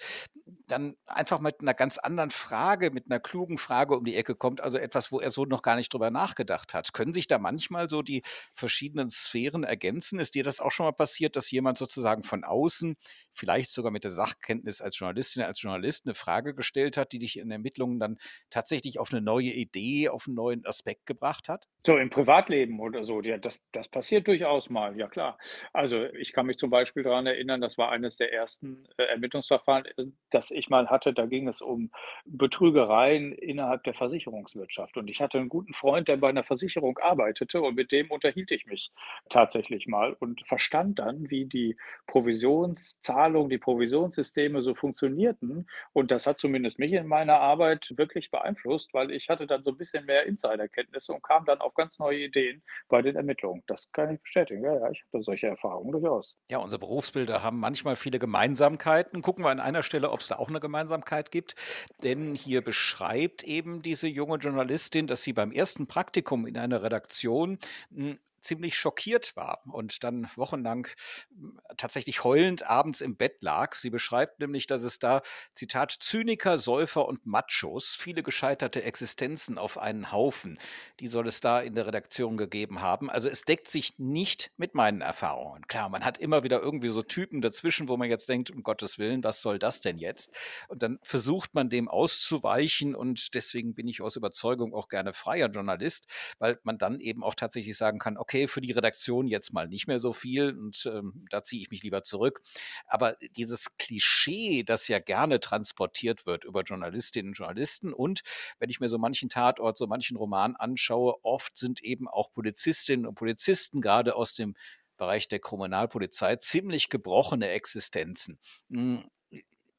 dann 0.69 0.97
einfach 1.07 1.41
mit 1.41 1.61
einer 1.61 1.75
ganz 1.75 1.99
anderen 1.99 2.31
Frage, 2.31 2.91
mit 2.91 3.07
einer 3.07 3.21
klugen 3.21 3.59
Frage 3.59 3.97
um 3.97 4.05
die 4.05 4.17
Ecke 4.17 4.35
kommt, 4.35 4.61
also 4.61 4.79
etwas, 4.79 5.11
wo 5.13 5.21
er 5.21 5.31
so 5.31 5.45
noch 5.45 5.63
gar 5.63 5.77
nicht 5.77 5.93
drüber 5.93 6.11
nachgedacht 6.11 6.75
hat. 6.75 6.93
Können 6.93 7.15
sich 7.15 7.27
da 7.27 7.39
manchmal 7.39 7.89
so 7.89 8.03
die 8.03 8.23
verschiedenen 8.55 9.11
Sphären 9.11 9.65
ergänzen? 9.65 10.19
Ist 10.19 10.35
dir 10.35 10.45
das 10.45 10.61
auch 10.61 10.73
schon 10.73 10.87
mal 10.87 10.93
passiert, 10.93 11.37
dass 11.37 11.51
jemand 11.51 11.79
sozusagen 11.79 12.23
von 12.23 12.45
außen, 12.45 12.97
vielleicht 13.33 13.73
sogar 13.73 13.93
mit 13.93 14.05
der 14.05 14.13
Sachkenntnis 14.47 14.81
als 14.81 14.99
Journalistin, 14.99 15.43
als 15.43 15.61
Journalist, 15.63 16.07
eine 16.07 16.15
Frage 16.15 16.55
gestellt 16.55 16.97
hat, 16.97 17.13
die 17.13 17.19
dich 17.19 17.39
in 17.39 17.51
Ermittlungen 17.51 17.99
dann 17.99 18.19
tatsächlich 18.51 18.99
auf 18.99 19.13
eine 19.13 19.23
neue 19.23 19.53
Idee, 19.53 20.09
auf 20.09 20.27
einen 20.27 20.37
neuen 20.37 20.65
Aspekt 20.67 21.07
gebracht 21.07 21.49
hat? 21.49 21.67
So 21.87 21.97
im 21.99 22.11
Privatleben 22.11 22.81
oder 22.81 23.05
so, 23.05 23.23
ja, 23.23 23.39
das, 23.39 23.63
das 23.71 23.87
passiert 23.87 24.27
durchaus 24.27 24.71
mal, 24.71 24.99
ja 24.99 25.07
klar. 25.07 25.39
Also 25.73 26.03
ich 26.15 26.33
kann 26.33 26.47
mich 26.47 26.57
zum 26.59 26.69
Beispiel 26.69 27.05
daran 27.05 27.29
erinnern, 27.29 27.61
das 27.61 27.79
war 27.79 27.93
eines 27.93 28.17
der 28.17 28.33
ersten 28.33 28.89
äh, 28.97 29.05
Ermittlungsverfahren, 29.05 29.85
äh, 29.97 30.07
das 30.31 30.51
ich 30.51 30.69
mal 30.69 30.89
hatte. 30.89 31.13
Da 31.13 31.27
ging 31.27 31.47
es 31.47 31.63
um 31.63 31.93
Betrügereien 32.25 33.31
innerhalb 33.31 33.85
der 33.85 33.95
Versicherungswirtschaft. 33.95 34.97
Und 34.97 35.07
ich 35.09 35.21
hatte 35.21 35.39
einen 35.39 35.49
guten 35.49 35.75
Freund, 35.75 36.09
der 36.09 36.17
bei 36.17 36.29
einer 36.29 36.43
Versicherung 36.43 36.99
arbeitete 36.99 37.63
und 37.63 37.77
mit 37.77 37.93
dem 37.93 38.11
unterhielt 38.11 38.51
ich 38.51 38.67
mich 38.67 38.91
tatsächlich 39.29 39.87
mal 39.87 40.13
und 40.19 40.45
verstand 40.45 40.99
dann, 40.99 41.31
wie 41.31 41.45
die 41.45 41.77
Provisionszahlung, 42.09 43.49
die 43.49 43.59
Provisionssysteme 43.59 44.61
so 44.61 44.75
funktionierten. 44.75 45.69
Und 45.93 46.11
das 46.11 46.27
hat 46.27 46.41
zumindest 46.41 46.81
mich 46.81 46.95
in 46.95 47.07
meiner 47.07 47.39
Arbeit 47.39 47.95
wirklich 47.97 48.33
beeinflusst, 48.33 48.93
weil 48.93 49.13
ich 49.13 49.29
hatte 49.29 49.47
dann 49.47 49.63
so 49.63 49.71
ein 49.71 49.77
bisschen 49.79 50.05
mehr 50.05 50.27
Insiderkenntnisse 50.27 51.13
und 51.13 51.23
kam 51.23 51.45
dann 51.45 51.61
auf 51.61 51.76
ganz 51.77 51.99
neue 51.99 52.25
Ideen 52.25 52.63
bei 52.89 53.03
den 53.03 53.17
Ermittlungen. 53.17 53.63
Das 53.67 53.91
kann 53.93 54.15
ich 54.15 54.21
bestätigen. 54.21 54.65
Ja, 54.65 54.75
ja, 54.75 54.91
ich 54.91 55.05
habe 55.13 55.23
solche 55.23 55.47
Erfahrungen 55.47 55.93
durchaus. 55.93 56.37
Ja, 56.51 56.59
unsere 56.59 56.81
Berufsbilder 56.81 57.43
haben 57.43 57.59
manchmal 57.59 57.97
viele 57.97 58.19
Gemeinsamkeiten. 58.19 59.23
Gucken 59.23 59.45
wir 59.45 59.51
an 59.51 59.61
einer 59.61 59.83
Stelle, 59.83 60.11
ob 60.11 60.21
es 60.21 60.29
da 60.29 60.37
auch 60.37 60.49
eine 60.49 60.61
Gemeinsamkeit 60.61 61.31
gibt. 61.31 61.55
Denn 62.03 62.35
hier 62.35 62.63
beschreibt 62.63 63.45
eben 63.45 63.83
diese 63.83 64.09
junge 64.09 64.37
Journalistin, 64.37 65.07
dass 65.07 65.23
sie 65.23 65.33
beim 65.33 65.53
ersten 65.53 65.87
Praktikum 65.87 66.47
in 66.47 66.59
einer 66.59 66.83
Redaktion 66.83 67.59
hm, 67.95 68.19
ziemlich 68.47 68.79
schockiert 68.79 69.37
war 69.37 69.63
und 69.67 70.05
dann 70.05 70.29
wochenlang 70.37 70.89
hm, 71.31 71.59
tatsächlich 71.77 72.25
heulend 72.25 72.63
abends 72.69 73.01
im 73.01 73.17
Bett 73.17 73.43
lag. 73.43 73.75
Sie 73.75 73.91
beschreibt 73.91 74.41
nämlich, 74.41 74.67
dass 74.67 74.83
es 74.83 74.99
da, 74.99 75.23
Zitat, 75.55 75.93
Zyniker, 75.93 76.59
Säufer 76.59 77.07
und 77.07 77.27
Machos, 77.27 77.97
viele 77.99 78.23
gescheiterte 78.23 78.83
Existenzen 78.83 79.59
auf 79.59 79.79
einen 79.79 80.13
Haufen, 80.13 80.59
die 81.01 81.09
soll 81.09 81.27
es 81.27 81.41
da 81.41 81.61
in 81.61 81.75
der 81.75 81.87
Redaktion 81.87 82.37
gegeben 82.37 82.81
haben. 82.81 83.11
Also 83.11 83.29
es 83.29 83.43
deckt 83.43 83.69
sich 83.69 83.99
nicht 83.99 84.53
mit 84.57 84.75
meinen 84.75 85.01
Erfahrungen. 85.01 85.67
Klar, 85.67 85.89
man 85.89 86.05
hat 86.05 86.19
immer 86.19 86.45
wieder 86.45 86.61
irgendwie 86.61 86.89
so 86.89 87.03
Typen 87.03 87.41
dazwischen, 87.41 87.89
wo 87.89 87.97
man 87.97 88.09
jetzt 88.09 88.29
denkt, 88.29 88.51
um 88.51 88.63
Gottes 88.63 88.99
Willen, 88.99 89.25
was 89.25 89.41
soll 89.41 89.59
das 89.59 89.81
denn 89.81 89.99
jetzt? 89.99 90.31
Und 90.69 90.83
dann 90.83 90.99
versucht 91.03 91.55
man 91.55 91.69
dem 91.69 91.89
auszuweichen 91.89 92.95
und 92.95 93.35
deswegen 93.35 93.75
bin 93.75 93.89
ich 93.89 94.03
aus 94.03 94.17
Überzeugung 94.17 94.75
auch 94.75 94.89
gerne 94.89 95.13
freier 95.13 95.49
Journalist, 95.49 96.07
weil 96.39 96.59
man 96.63 96.79
dann 96.79 97.01
eben 97.01 97.25
auch 97.25 97.35
tatsächlich 97.35 97.77
sagen 97.77 97.99
kann, 97.99 98.17
okay, 98.17 98.36
okay, 98.37 98.49
für 98.49 98.61
die 98.61 98.73
Redaktion 98.73 99.27
jetzt 99.27 99.53
mal 99.53 99.69
nicht 99.69 99.87
mehr 99.87 100.01
so 100.01 100.13
viel 100.13 100.51
und 100.51 100.87
ähm, 100.93 101.25
da 101.31 101.43
ziehe 101.43 101.63
ich 101.63 101.71
mich 101.71 101.83
lieber 101.83 102.03
zurück. 102.03 102.43
Aber 102.87 103.17
dieses 103.37 103.77
Klischee, 103.79 104.63
das 104.63 104.89
ja 104.89 104.99
gerne 104.99 105.41
transportiert 105.41 106.27
wird 106.27 106.45
über 106.45 106.63
Journalistinnen 106.63 107.31
und 107.31 107.39
Journalisten 107.39 107.93
und 107.93 108.23
wenn 108.59 108.71
ich 108.71 108.81
mir 108.81 108.89
so 108.89 108.99
manchen 108.99 109.29
Tatort, 109.29 109.79
so 109.79 109.87
manchen 109.87 110.17
Roman 110.17 110.57
anschaue, 110.57 111.15
oft 111.23 111.57
sind 111.57 111.83
eben 111.83 112.09
auch 112.09 112.33
Polizistinnen 112.33 113.07
und 113.07 113.15
Polizisten 113.15 113.81
gerade 113.81 114.15
aus 114.15 114.35
dem 114.35 114.55
Bereich 114.97 115.29
der 115.29 115.41
Kriminalpolizei 115.41 116.37
ziemlich 116.37 116.89
gebrochene 116.89 117.49
Existenzen. 117.49 118.39
Hm, 118.71 119.05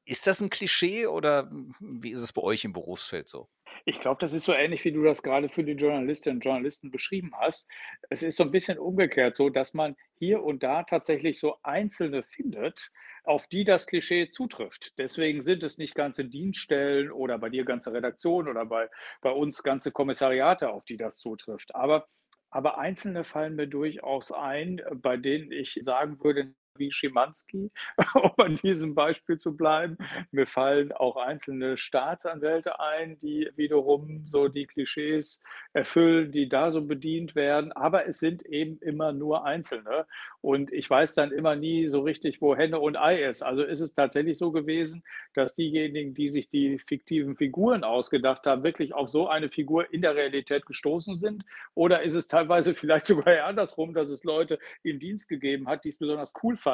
ist 0.06 0.28
das 0.28 0.42
ein 0.42 0.50
Klischee 0.50 1.08
oder 1.08 1.50
hm, 1.50 1.76
wie 1.80 2.12
ist 2.12 2.22
es 2.22 2.34
bei 2.34 2.42
euch 2.42 2.64
im 2.66 2.74
Berufsfeld 2.74 3.30
so? 3.30 3.50
Ich 3.86 4.00
glaube, 4.00 4.20
das 4.20 4.34
ist 4.34 4.46
so 4.46 4.54
ähnlich, 4.54 4.84
wie 4.86 4.92
du 4.92 5.04
das 5.04 5.24
gerade 5.24 5.50
für 5.50 5.64
die 5.64 5.74
Journalistinnen 5.74 6.38
und 6.38 6.46
Journalisten 6.46 6.92
beschrieben 6.92 7.32
hast. 7.40 7.68
Es 8.10 8.24
ist 8.24 8.38
so 8.38 8.44
ein 8.44 8.52
bisschen 8.52 8.80
umgekehrt 8.80 9.36
so, 9.36 9.50
dass 9.50 9.74
man 9.74 9.96
hier 10.20 10.44
und 10.44 10.64
da 10.64 10.84
tatsächlich 10.84 11.40
so 11.40 11.58
Einzelne 11.64 12.24
findet, 12.24 12.92
auf 13.24 13.48
die 13.48 13.66
das 13.66 13.88
Klischee 13.88 14.30
zutrifft. 14.30 14.94
Deswegen 14.98 15.42
sind 15.42 15.64
es 15.64 15.78
nicht 15.78 15.96
ganze 15.96 16.26
Dienststellen 16.26 17.12
oder 17.12 17.38
bei 17.38 17.50
dir 17.50 17.66
ganze 17.66 17.94
Redaktionen 17.94 18.48
oder 18.48 18.66
bei, 18.66 18.90
bei 19.22 19.32
uns 19.32 19.64
ganze 19.64 19.92
Kommissariate, 19.92 20.70
auf 20.70 20.86
die 20.86 20.98
das 20.98 21.18
zutrifft. 21.18 21.76
Aber, 21.76 22.08
aber 22.50 22.78
Einzelne 22.78 23.24
fallen 23.24 23.56
mir 23.56 23.68
durchaus 23.68 24.32
ein, 24.32 24.82
bei 24.96 25.18
denen 25.18 25.52
ich 25.52 25.78
sagen 25.82 26.24
würde, 26.24 26.54
wie 26.80 26.92
Schimanski, 26.92 27.72
um 28.14 28.32
an 28.38 28.56
diesem 28.56 28.96
Beispiel 28.96 29.38
zu 29.38 29.56
bleiben. 29.56 29.98
Mir 30.32 30.48
fallen 30.48 30.92
auch 30.92 31.18
einzelne 31.18 31.78
Staatsanwälte 31.78 32.80
ein, 32.80 33.18
die 33.18 33.50
wiederum 33.56 34.26
so 34.28 34.48
die 34.48 34.66
Klischees 34.66 35.42
erfüllen, 35.74 36.32
die 36.32 36.50
da 36.50 36.72
so 36.72 36.84
bedient 36.86 37.36
werden. 37.36 37.72
Aber 37.72 38.08
es 38.08 38.20
sind 38.20 38.46
eben 38.46 38.80
immer 38.80 39.12
nur 39.12 39.46
Einzelne. 39.46 40.06
Und 40.42 40.72
ich 40.72 40.90
weiß 40.90 41.16
dann 41.16 41.32
immer 41.32 41.56
nie 41.56 41.88
so 41.88 42.02
richtig, 42.02 42.42
wo 42.42 42.56
Henne 42.56 42.80
und 42.80 42.98
Ei 42.98 43.24
ist. 43.24 43.44
Also 43.44 43.64
ist 43.64 43.82
es 43.82 43.94
tatsächlich 43.94 44.38
so 44.38 44.52
gewesen, 44.52 45.04
dass 45.34 45.54
diejenigen, 45.54 46.14
die 46.14 46.30
sich 46.30 46.50
die 46.50 46.80
fiktiven 46.80 47.36
Figuren 47.36 47.84
ausgedacht 47.84 48.46
haben, 48.46 48.64
wirklich 48.64 48.94
auf 48.94 49.10
so 49.10 49.28
eine 49.28 49.50
Figur 49.50 49.92
in 49.94 50.02
der 50.02 50.16
Realität 50.16 50.66
gestoßen 50.66 51.18
sind? 51.18 51.44
Oder 51.74 52.04
ist 52.04 52.16
es 52.16 52.28
teilweise 52.28 52.74
vielleicht 52.76 53.06
sogar 53.06 53.44
andersrum, 53.46 53.94
dass 53.94 54.10
es 54.10 54.24
Leute 54.24 54.60
im 54.84 55.00
Dienst 55.00 55.28
gegeben 55.30 55.68
hat, 55.68 55.84
die 55.84 55.90
es 55.90 55.98
besonders 55.98 56.34
cool 56.44 56.56
fanden, 56.56 56.67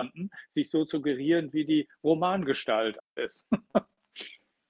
sich 0.51 0.69
so 0.69 0.85
zu 0.85 1.01
gerieren, 1.01 1.53
wie 1.53 1.65
die 1.65 1.87
Romangestalt 2.03 2.97
ist? 3.15 3.47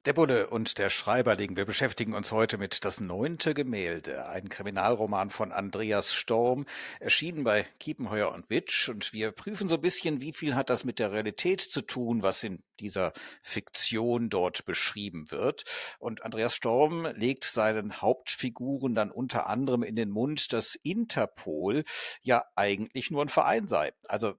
Der 0.05 0.11
Bulle 0.11 0.49
und 0.49 0.79
der 0.79 0.89
Schreiberling. 0.89 1.55
Wir 1.55 1.63
beschäftigen 1.63 2.13
uns 2.13 2.33
heute 2.33 2.57
mit 2.57 2.83
Das 2.83 2.99
neunte 2.99 3.53
Gemälde, 3.53 4.27
ein 4.27 4.49
Kriminalroman 4.49 5.29
von 5.29 5.53
Andreas 5.53 6.13
Storm, 6.13 6.65
erschienen 6.99 7.45
bei 7.45 7.65
Kiepenheuer 7.79 8.33
und 8.33 8.49
Witsch. 8.49 8.89
Und 8.89 9.13
wir 9.13 9.31
prüfen 9.31 9.69
so 9.69 9.75
ein 9.75 9.81
bisschen, 9.81 10.19
wie 10.19 10.33
viel 10.33 10.55
hat 10.55 10.69
das 10.69 10.83
mit 10.83 10.99
der 10.99 11.13
Realität 11.13 11.61
zu 11.61 11.81
tun, 11.81 12.21
was 12.21 12.43
in 12.43 12.61
dieser 12.81 13.13
Fiktion 13.43 14.29
dort 14.29 14.65
beschrieben 14.65 15.31
wird. 15.31 15.63
Und 15.99 16.25
Andreas 16.25 16.53
Storm 16.53 17.05
legt 17.15 17.45
seinen 17.45 18.01
Hauptfiguren 18.01 18.95
dann 18.95 19.09
unter 19.09 19.47
anderem 19.47 19.83
in 19.83 19.95
den 19.95 20.09
Mund, 20.09 20.51
dass 20.51 20.75
Interpol 20.75 21.85
ja 22.21 22.43
eigentlich 22.57 23.09
nur 23.09 23.21
ein 23.21 23.29
Verein 23.29 23.69
sei. 23.69 23.93
Also 24.09 24.33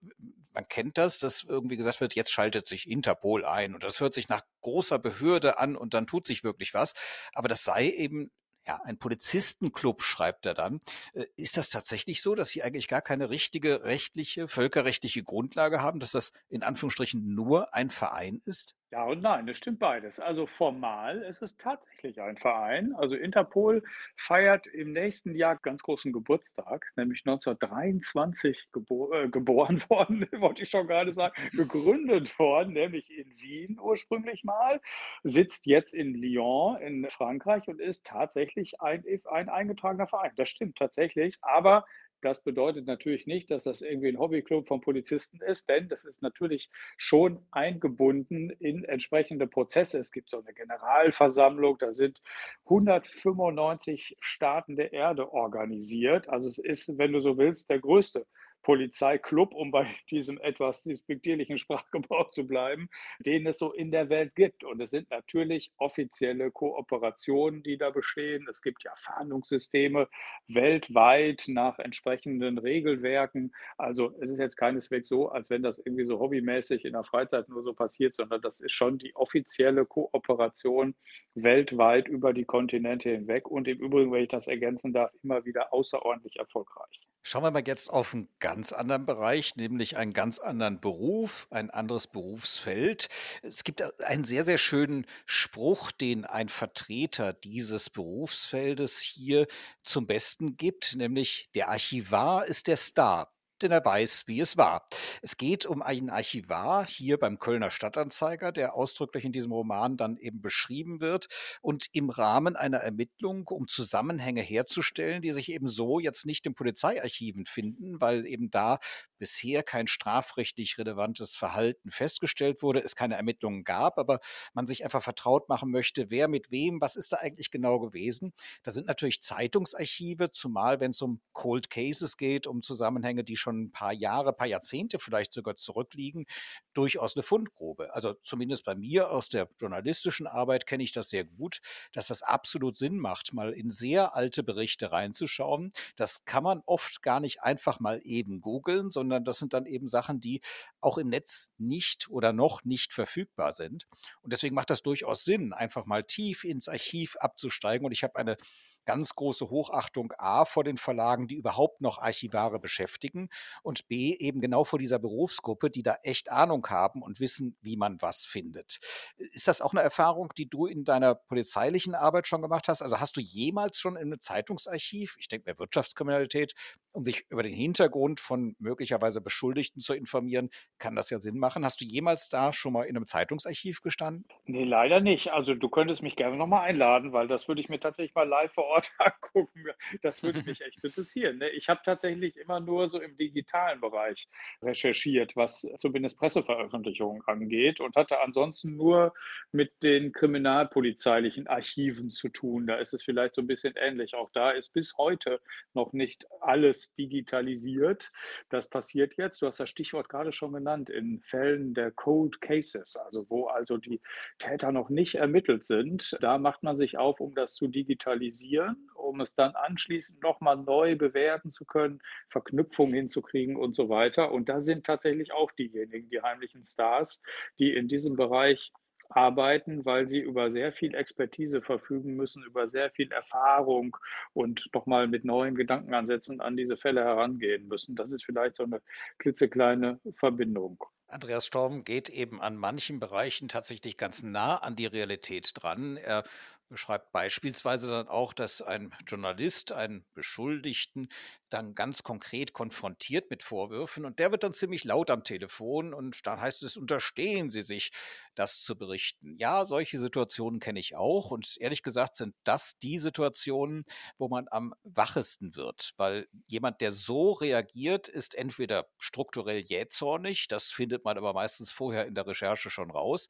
man 0.54 0.68
kennt 0.68 0.96
das, 0.96 1.18
dass 1.18 1.42
irgendwie 1.42 1.76
gesagt 1.76 2.00
wird, 2.00 2.14
jetzt 2.14 2.30
schaltet 2.30 2.68
sich 2.68 2.88
Interpol 2.88 3.44
ein 3.44 3.74
und 3.74 3.84
das 3.84 4.00
hört 4.00 4.14
sich 4.14 4.28
nach 4.28 4.42
großer 4.62 4.98
Behörde 4.98 5.58
an 5.58 5.76
und 5.76 5.94
dann 5.94 6.06
tut 6.06 6.26
sich 6.26 6.44
wirklich 6.44 6.72
was. 6.74 6.94
Aber 7.34 7.48
das 7.48 7.64
sei 7.64 7.90
eben 7.90 8.30
ja, 8.66 8.80
ein 8.84 8.98
Polizistenclub, 8.98 10.02
schreibt 10.02 10.46
er 10.46 10.54
dann. 10.54 10.80
Äh, 11.12 11.26
ist 11.36 11.56
das 11.56 11.68
tatsächlich 11.68 12.22
so, 12.22 12.34
dass 12.34 12.48
Sie 12.48 12.62
eigentlich 12.62 12.88
gar 12.88 13.02
keine 13.02 13.28
richtige 13.30 13.84
rechtliche, 13.84 14.48
völkerrechtliche 14.48 15.22
Grundlage 15.22 15.82
haben, 15.82 16.00
dass 16.00 16.12
das 16.12 16.32
in 16.48 16.62
Anführungsstrichen 16.62 17.34
nur 17.34 17.74
ein 17.74 17.90
Verein 17.90 18.40
ist? 18.46 18.74
Ja 18.94 19.06
und 19.06 19.22
nein, 19.22 19.44
das 19.44 19.56
stimmt 19.56 19.80
beides. 19.80 20.20
Also 20.20 20.46
formal 20.46 21.22
ist 21.22 21.42
es 21.42 21.56
tatsächlich 21.56 22.22
ein 22.22 22.36
Verein. 22.36 22.94
Also 22.94 23.16
Interpol 23.16 23.82
feiert 24.16 24.68
im 24.68 24.92
nächsten 24.92 25.34
Jahr 25.34 25.56
ganz 25.56 25.82
großen 25.82 26.12
Geburtstag, 26.12 26.92
nämlich 26.94 27.22
1923 27.26 28.68
gebo 28.72 29.12
äh, 29.12 29.28
geboren 29.28 29.82
worden, 29.90 30.28
wollte 30.38 30.62
ich 30.62 30.70
schon 30.70 30.86
gerade 30.86 31.10
sagen, 31.10 31.34
gegründet 31.56 32.38
worden, 32.38 32.74
nämlich 32.74 33.10
in 33.10 33.26
Wien 33.36 33.80
ursprünglich 33.80 34.44
mal, 34.44 34.80
sitzt 35.24 35.66
jetzt 35.66 35.92
in 35.92 36.14
Lyon 36.14 36.76
in 36.80 37.10
Frankreich 37.10 37.66
und 37.66 37.80
ist 37.80 38.06
tatsächlich 38.06 38.80
ein, 38.80 39.02
ein 39.24 39.48
eingetragener 39.48 40.06
Verein. 40.06 40.30
Das 40.36 40.48
stimmt 40.48 40.78
tatsächlich, 40.78 41.36
aber 41.42 41.84
das 42.24 42.42
bedeutet 42.42 42.86
natürlich 42.86 43.26
nicht, 43.26 43.50
dass 43.50 43.64
das 43.64 43.82
irgendwie 43.82 44.08
ein 44.08 44.18
Hobbyclub 44.18 44.66
von 44.66 44.80
Polizisten 44.80 45.40
ist, 45.40 45.68
denn 45.68 45.88
das 45.88 46.04
ist 46.04 46.22
natürlich 46.22 46.70
schon 46.96 47.38
eingebunden 47.50 48.50
in 48.50 48.84
entsprechende 48.84 49.46
Prozesse. 49.46 49.98
Es 49.98 50.10
gibt 50.10 50.30
so 50.30 50.38
eine 50.38 50.54
Generalversammlung, 50.54 51.78
da 51.78 51.92
sind 51.92 52.22
195 52.64 54.16
Staaten 54.20 54.76
der 54.76 54.92
Erde 54.92 55.32
organisiert. 55.32 56.28
Also 56.28 56.48
es 56.48 56.58
ist, 56.58 56.96
wenn 56.98 57.12
du 57.12 57.20
so 57.20 57.36
willst, 57.36 57.68
der 57.68 57.80
größte 57.80 58.26
Polizeiklub, 58.64 59.54
um 59.54 59.70
bei 59.70 59.86
diesem 60.10 60.40
etwas 60.40 60.82
despektierlichen 60.82 61.58
Sprachgebrauch 61.58 62.32
zu 62.32 62.46
bleiben, 62.46 62.88
den 63.20 63.46
es 63.46 63.58
so 63.58 63.72
in 63.72 63.92
der 63.92 64.08
Welt 64.08 64.34
gibt. 64.34 64.64
Und 64.64 64.80
es 64.80 64.90
sind 64.90 65.10
natürlich 65.10 65.72
offizielle 65.76 66.50
Kooperationen, 66.50 67.62
die 67.62 67.78
da 67.78 67.90
bestehen. 67.90 68.46
Es 68.50 68.62
gibt 68.62 68.82
ja 68.82 68.92
Fahndungssysteme 68.96 70.08
weltweit 70.48 71.44
nach 71.46 71.78
entsprechenden 71.78 72.58
Regelwerken. 72.58 73.54
Also 73.78 74.14
es 74.20 74.30
ist 74.30 74.38
jetzt 74.38 74.56
keineswegs 74.56 75.08
so, 75.08 75.28
als 75.28 75.50
wenn 75.50 75.62
das 75.62 75.78
irgendwie 75.78 76.06
so 76.06 76.18
hobbymäßig 76.18 76.84
in 76.84 76.94
der 76.94 77.04
Freizeit 77.04 77.48
nur 77.48 77.62
so 77.62 77.74
passiert, 77.74 78.14
sondern 78.16 78.40
das 78.40 78.60
ist 78.60 78.72
schon 78.72 78.98
die 78.98 79.14
offizielle 79.14 79.84
Kooperation 79.86 80.94
weltweit 81.34 82.08
über 82.08 82.32
die 82.32 82.44
Kontinente 82.44 83.10
hinweg 83.10 83.46
und 83.48 83.68
im 83.68 83.78
Übrigen, 83.78 84.10
wenn 84.10 84.22
ich 84.22 84.28
das 84.28 84.48
ergänzen 84.48 84.92
darf, 84.92 85.12
immer 85.22 85.44
wieder 85.44 85.72
außerordentlich 85.72 86.36
erfolgreich. 86.36 87.00
Schauen 87.26 87.42
wir 87.42 87.50
mal 87.50 87.66
jetzt 87.66 87.88
auf 87.88 88.12
einen 88.12 88.28
ganz 88.38 88.72
anderen 88.74 89.06
Bereich, 89.06 89.56
nämlich 89.56 89.96
einen 89.96 90.12
ganz 90.12 90.38
anderen 90.38 90.78
Beruf, 90.78 91.46
ein 91.48 91.70
anderes 91.70 92.06
Berufsfeld. 92.06 93.08
Es 93.42 93.64
gibt 93.64 93.80
einen 94.02 94.24
sehr, 94.24 94.44
sehr 94.44 94.58
schönen 94.58 95.06
Spruch, 95.24 95.90
den 95.90 96.26
ein 96.26 96.50
Vertreter 96.50 97.32
dieses 97.32 97.88
Berufsfeldes 97.88 99.00
hier 99.00 99.46
zum 99.82 100.06
Besten 100.06 100.58
gibt, 100.58 100.96
nämlich 100.96 101.48
der 101.54 101.70
Archivar 101.70 102.44
ist 102.44 102.66
der 102.66 102.76
Star 102.76 103.33
denn 103.62 103.72
er 103.72 103.84
weiß, 103.84 104.24
wie 104.26 104.40
es 104.40 104.56
war. 104.56 104.86
Es 105.22 105.36
geht 105.36 105.66
um 105.66 105.82
einen 105.82 106.10
Archivar 106.10 106.86
hier 106.86 107.18
beim 107.18 107.38
Kölner 107.38 107.70
Stadtanzeiger, 107.70 108.52
der 108.52 108.74
ausdrücklich 108.74 109.24
in 109.24 109.32
diesem 109.32 109.52
Roman 109.52 109.96
dann 109.96 110.16
eben 110.16 110.40
beschrieben 110.40 111.00
wird 111.00 111.28
und 111.62 111.86
im 111.92 112.10
Rahmen 112.10 112.56
einer 112.56 112.78
Ermittlung, 112.78 113.46
um 113.48 113.68
Zusammenhänge 113.68 114.42
herzustellen, 114.42 115.22
die 115.22 115.32
sich 115.32 115.50
eben 115.50 115.68
so 115.68 115.98
jetzt 115.98 116.26
nicht 116.26 116.46
in 116.46 116.54
Polizeiarchiven 116.54 117.46
finden, 117.46 118.00
weil 118.00 118.26
eben 118.26 118.50
da 118.50 118.78
bisher 119.18 119.62
kein 119.62 119.86
strafrechtlich 119.86 120.78
relevantes 120.78 121.36
Verhalten 121.36 121.90
festgestellt 121.90 122.62
wurde, 122.62 122.80
es 122.80 122.96
keine 122.96 123.16
Ermittlungen 123.16 123.64
gab, 123.64 123.98
aber 123.98 124.20
man 124.52 124.66
sich 124.66 124.84
einfach 124.84 125.02
vertraut 125.02 125.48
machen 125.48 125.70
möchte, 125.70 126.10
wer 126.10 126.28
mit 126.28 126.50
wem, 126.50 126.80
was 126.80 126.96
ist 126.96 127.12
da 127.12 127.18
eigentlich 127.18 127.50
genau 127.50 127.78
gewesen. 127.78 128.32
Da 128.62 128.70
sind 128.70 128.86
natürlich 128.86 129.22
Zeitungsarchive, 129.22 130.30
zumal 130.30 130.80
wenn 130.80 130.92
es 130.92 131.02
um 131.02 131.20
Cold 131.32 131.70
Cases 131.70 132.16
geht, 132.16 132.46
um 132.46 132.62
Zusammenhänge, 132.62 133.24
die 133.24 133.36
schon 133.36 133.64
ein 133.64 133.72
paar 133.72 133.92
Jahre, 133.92 134.32
paar 134.32 134.46
Jahrzehnte 134.46 134.98
vielleicht 134.98 135.32
sogar 135.32 135.56
zurückliegen, 135.56 136.26
durchaus 136.72 137.16
eine 137.16 137.22
Fundgrube. 137.22 137.94
Also 137.94 138.14
zumindest 138.22 138.64
bei 138.64 138.74
mir 138.74 139.10
aus 139.10 139.28
der 139.28 139.48
journalistischen 139.58 140.26
Arbeit 140.26 140.66
kenne 140.66 140.82
ich 140.82 140.92
das 140.92 141.08
sehr 141.08 141.24
gut, 141.24 141.60
dass 141.92 142.08
das 142.08 142.22
absolut 142.22 142.76
Sinn 142.76 142.98
macht, 142.98 143.32
mal 143.32 143.52
in 143.52 143.70
sehr 143.70 144.14
alte 144.14 144.42
Berichte 144.42 144.92
reinzuschauen. 144.92 145.72
Das 145.96 146.24
kann 146.24 146.42
man 146.44 146.62
oft 146.66 147.02
gar 147.02 147.20
nicht 147.20 147.42
einfach 147.42 147.80
mal 147.80 148.00
eben 148.02 148.40
googeln, 148.40 148.90
sondern 148.90 149.13
sondern 149.14 149.24
das 149.24 149.38
sind 149.38 149.52
dann 149.52 149.66
eben 149.66 149.88
Sachen, 149.88 150.20
die 150.20 150.40
auch 150.80 150.98
im 150.98 151.08
Netz 151.08 151.52
nicht 151.58 152.08
oder 152.10 152.32
noch 152.32 152.64
nicht 152.64 152.92
verfügbar 152.92 153.52
sind. 153.52 153.86
Und 154.22 154.32
deswegen 154.32 154.54
macht 154.54 154.70
das 154.70 154.82
durchaus 154.82 155.24
Sinn, 155.24 155.52
einfach 155.52 155.86
mal 155.86 156.02
tief 156.02 156.44
ins 156.44 156.68
Archiv 156.68 157.16
abzusteigen. 157.20 157.86
Und 157.86 157.92
ich 157.92 158.02
habe 158.02 158.16
eine 158.16 158.36
ganz 158.84 159.14
große 159.14 159.50
Hochachtung 159.50 160.12
A 160.18 160.44
vor 160.44 160.64
den 160.64 160.76
Verlagen, 160.76 161.26
die 161.28 161.36
überhaupt 161.36 161.80
noch 161.80 161.98
Archivare 161.98 162.60
beschäftigen 162.60 163.28
und 163.62 163.88
B 163.88 164.16
eben 164.18 164.40
genau 164.40 164.64
vor 164.64 164.78
dieser 164.78 164.98
Berufsgruppe, 164.98 165.70
die 165.70 165.82
da 165.82 165.96
echt 166.02 166.30
Ahnung 166.30 166.66
haben 166.68 167.02
und 167.02 167.20
wissen, 167.20 167.56
wie 167.60 167.76
man 167.76 168.00
was 168.00 168.24
findet. 168.24 168.78
Ist 169.16 169.48
das 169.48 169.60
auch 169.60 169.72
eine 169.72 169.82
Erfahrung, 169.82 170.32
die 170.36 170.48
du 170.48 170.66
in 170.66 170.84
deiner 170.84 171.14
polizeilichen 171.14 171.94
Arbeit 171.94 172.26
schon 172.26 172.42
gemacht 172.42 172.68
hast? 172.68 172.82
Also 172.82 173.00
hast 173.00 173.16
du 173.16 173.20
jemals 173.20 173.78
schon 173.78 173.96
in 173.96 174.02
einem 174.02 174.20
Zeitungsarchiv, 174.20 175.16
ich 175.18 175.28
denke 175.28 175.46
mehr 175.46 175.58
Wirtschaftskriminalität, 175.58 176.54
um 176.92 177.04
sich 177.04 177.24
über 177.28 177.42
den 177.42 177.54
Hintergrund 177.54 178.20
von 178.20 178.54
möglicherweise 178.58 179.20
Beschuldigten 179.20 179.80
zu 179.80 179.94
informieren, 179.94 180.50
kann 180.78 180.94
das 180.94 181.10
ja 181.10 181.20
Sinn 181.20 181.38
machen. 181.38 181.64
Hast 181.64 181.80
du 181.80 181.84
jemals 181.84 182.28
da 182.28 182.52
schon 182.52 182.72
mal 182.72 182.84
in 182.84 182.96
einem 182.96 183.06
Zeitungsarchiv 183.06 183.80
gestanden? 183.80 184.26
Nee, 184.44 184.64
leider 184.64 185.00
nicht. 185.00 185.32
Also 185.32 185.54
du 185.54 185.68
könntest 185.68 186.02
mich 186.02 186.16
gerne 186.16 186.36
nochmal 186.36 186.68
einladen, 186.68 187.12
weil 187.12 187.28
das 187.28 187.48
würde 187.48 187.60
ich 187.60 187.68
mir 187.68 187.80
tatsächlich 187.80 188.14
mal 188.14 188.28
live 188.28 188.52
vor 188.52 188.64
Ort 188.64 188.73
Ort 188.74 188.92
angucken. 188.98 189.66
Das 190.02 190.22
würde 190.22 190.42
mich 190.42 190.60
echt 190.66 190.82
interessieren. 190.84 191.38
Ne? 191.38 191.50
Ich 191.50 191.68
habe 191.68 191.80
tatsächlich 191.84 192.36
immer 192.36 192.60
nur 192.60 192.88
so 192.88 193.00
im 193.00 193.16
digitalen 193.16 193.80
Bereich 193.80 194.28
recherchiert, 194.62 195.36
was 195.36 195.66
zumindest 195.78 196.18
Presseveröffentlichungen 196.18 197.22
angeht 197.26 197.80
und 197.80 197.94
hatte 197.94 198.20
ansonsten 198.20 198.76
nur 198.76 199.14
mit 199.52 199.82
den 199.82 200.12
kriminalpolizeilichen 200.12 201.46
Archiven 201.46 202.10
zu 202.10 202.28
tun. 202.28 202.66
Da 202.66 202.76
ist 202.76 202.94
es 202.94 203.04
vielleicht 203.04 203.34
so 203.34 203.42
ein 203.42 203.46
bisschen 203.46 203.74
ähnlich. 203.76 204.14
Auch 204.14 204.30
da 204.32 204.50
ist 204.50 204.72
bis 204.72 204.96
heute 204.98 205.40
noch 205.72 205.92
nicht 205.92 206.26
alles 206.40 206.94
digitalisiert. 206.94 208.10
Das 208.48 208.68
passiert 208.68 209.16
jetzt. 209.16 209.40
Du 209.40 209.46
hast 209.46 209.60
das 209.60 209.70
Stichwort 209.70 210.08
gerade 210.08 210.32
schon 210.32 210.52
genannt, 210.52 210.90
in 210.90 211.20
Fällen 211.20 211.74
der 211.74 211.92
Cold 211.92 212.40
Cases, 212.40 212.96
also 212.96 213.26
wo 213.28 213.46
also 213.46 213.76
die 213.76 214.00
Täter 214.38 214.72
noch 214.72 214.90
nicht 214.90 215.14
ermittelt 215.14 215.64
sind. 215.64 216.16
Da 216.20 216.38
macht 216.38 216.64
man 216.64 216.76
sich 216.76 216.98
auf, 216.98 217.20
um 217.20 217.34
das 217.34 217.54
zu 217.54 217.68
digitalisieren 217.68 218.63
analysieren, 218.64 218.90
um 218.94 219.20
es 219.20 219.34
dann 219.34 219.54
anschließend 219.54 220.22
nochmal 220.22 220.56
neu 220.56 220.96
bewerten 220.96 221.50
zu 221.50 221.64
können, 221.64 222.00
Verknüpfungen 222.28 222.94
hinzukriegen 222.94 223.56
und 223.56 223.74
so 223.74 223.88
weiter. 223.88 224.32
Und 224.32 224.48
da 224.48 224.60
sind 224.60 224.86
tatsächlich 224.86 225.32
auch 225.32 225.52
diejenigen, 225.52 226.08
die 226.08 226.22
heimlichen 226.22 226.64
Stars, 226.64 227.20
die 227.58 227.74
in 227.74 227.88
diesem 227.88 228.16
Bereich 228.16 228.72
arbeiten, 229.10 229.84
weil 229.84 230.08
sie 230.08 230.18
über 230.18 230.50
sehr 230.50 230.72
viel 230.72 230.94
Expertise 230.94 231.60
verfügen 231.60 232.16
müssen, 232.16 232.42
über 232.42 232.66
sehr 232.66 232.90
viel 232.90 233.12
Erfahrung 233.12 233.96
und 234.32 234.70
nochmal 234.72 235.06
mit 235.08 235.24
neuen 235.24 235.54
Gedankenansätzen 235.54 236.40
an 236.40 236.56
diese 236.56 236.76
Fälle 236.76 237.04
herangehen 237.04 237.68
müssen. 237.68 237.94
Das 237.96 238.10
ist 238.12 238.24
vielleicht 238.24 238.56
so 238.56 238.64
eine 238.64 238.80
klitzekleine 239.18 240.00
Verbindung. 240.12 240.82
Andreas 241.06 241.46
Storm 241.46 241.84
geht 241.84 242.08
eben 242.08 242.40
an 242.40 242.56
manchen 242.56 242.98
Bereichen 242.98 243.48
tatsächlich 243.48 243.96
ganz 243.96 244.22
nah 244.22 244.56
an 244.56 244.74
die 244.76 244.86
Realität 244.86 245.50
dran. 245.54 245.96
Er 245.96 246.24
beschreibt 246.70 247.12
beispielsweise 247.12 247.88
dann 247.88 248.08
auch, 248.08 248.32
dass 248.32 248.60
ein 248.62 248.92
Journalist 249.06 249.70
einen 249.70 250.06
Beschuldigten 250.14 251.08
dann 251.50 251.74
ganz 251.74 252.02
konkret 252.02 252.52
konfrontiert 252.52 253.30
mit 253.30 253.42
Vorwürfen 253.44 254.04
und 254.06 254.18
der 254.18 254.32
wird 254.32 254.42
dann 254.42 254.54
ziemlich 254.54 254.82
laut 254.84 255.10
am 255.10 255.22
Telefon 255.24 255.94
und 255.94 256.26
dann 256.26 256.40
heißt 256.40 256.62
es, 256.64 256.76
unterstehen 256.76 257.50
Sie 257.50 257.62
sich, 257.62 257.92
das 258.34 258.60
zu 258.62 258.76
berichten. 258.76 259.36
Ja, 259.38 259.64
solche 259.64 259.98
Situationen 259.98 260.60
kenne 260.60 260.80
ich 260.80 260.96
auch 260.96 261.30
und 261.30 261.56
ehrlich 261.60 261.82
gesagt 261.82 262.16
sind 262.16 262.34
das 262.44 262.78
die 262.78 262.98
Situationen, 262.98 263.84
wo 264.18 264.28
man 264.28 264.46
am 264.50 264.74
wachesten 264.82 265.54
wird, 265.56 265.92
weil 265.96 266.26
jemand, 266.46 266.80
der 266.80 266.92
so 266.92 267.32
reagiert, 267.32 268.08
ist 268.08 268.34
entweder 268.34 268.86
strukturell 268.98 269.58
jähzornig, 269.60 270.48
das 270.48 270.70
findet 270.70 270.93
man 271.02 271.18
aber 271.18 271.32
meistens 271.32 271.72
vorher 271.72 272.06
in 272.06 272.14
der 272.14 272.26
Recherche 272.26 272.70
schon 272.70 272.90
raus, 272.90 273.28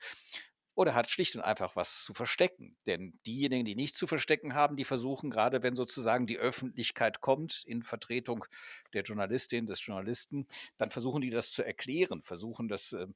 oder 0.75 0.95
hat 0.95 1.09
schlicht 1.09 1.37
und 1.37 1.43
einfach 1.43 1.77
was 1.77 2.05
zu 2.05 2.15
verstecken. 2.15 2.77
Denn 2.87 3.19
diejenigen, 3.27 3.65
die 3.65 3.77
nichts 3.77 3.99
zu 3.99 4.07
verstecken 4.07 4.55
haben, 4.55 4.77
die 4.77 4.85
versuchen 4.85 5.31
gerade, 5.31 5.63
wenn 5.63 5.77
sozusagen 5.77 6.27
die 6.27 6.39
Öffentlichkeit 6.39 7.21
kommt 7.21 7.63
in 7.67 7.83
Vertretung 7.83 8.45
der 8.93 9.03
Journalistin, 9.03 9.67
des 9.67 9.85
Journalisten, 9.87 10.47
dann 10.77 10.91
versuchen 10.91 11.23
die 11.23 11.31
das 11.31 11.53
zu 11.53 11.63
erklären, 11.63 12.23
versuchen 12.23 12.69
das 12.69 12.93
äh, 12.93 13.07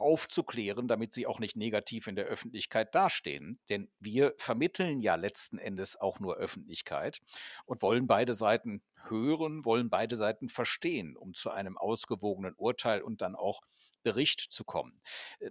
aufzuklären, 0.00 0.88
damit 0.88 1.12
sie 1.12 1.26
auch 1.26 1.38
nicht 1.38 1.56
negativ 1.56 2.06
in 2.06 2.16
der 2.16 2.26
Öffentlichkeit 2.26 2.94
dastehen. 2.94 3.58
Denn 3.68 3.90
wir 3.98 4.34
vermitteln 4.38 5.00
ja 5.00 5.14
letzten 5.14 5.58
Endes 5.58 5.96
auch 5.96 6.20
nur 6.20 6.36
Öffentlichkeit 6.36 7.20
und 7.66 7.82
wollen 7.82 8.06
beide 8.06 8.32
Seiten 8.32 8.82
hören, 9.08 9.64
wollen 9.64 9.90
beide 9.90 10.16
Seiten 10.16 10.48
verstehen, 10.48 11.16
um 11.16 11.34
zu 11.34 11.50
einem 11.50 11.78
ausgewogenen 11.78 12.54
Urteil 12.56 13.02
und 13.02 13.20
dann 13.20 13.34
auch 13.34 13.62
Bericht 14.02 14.40
zu 14.40 14.64
kommen. 14.64 15.00
Äh, 15.40 15.50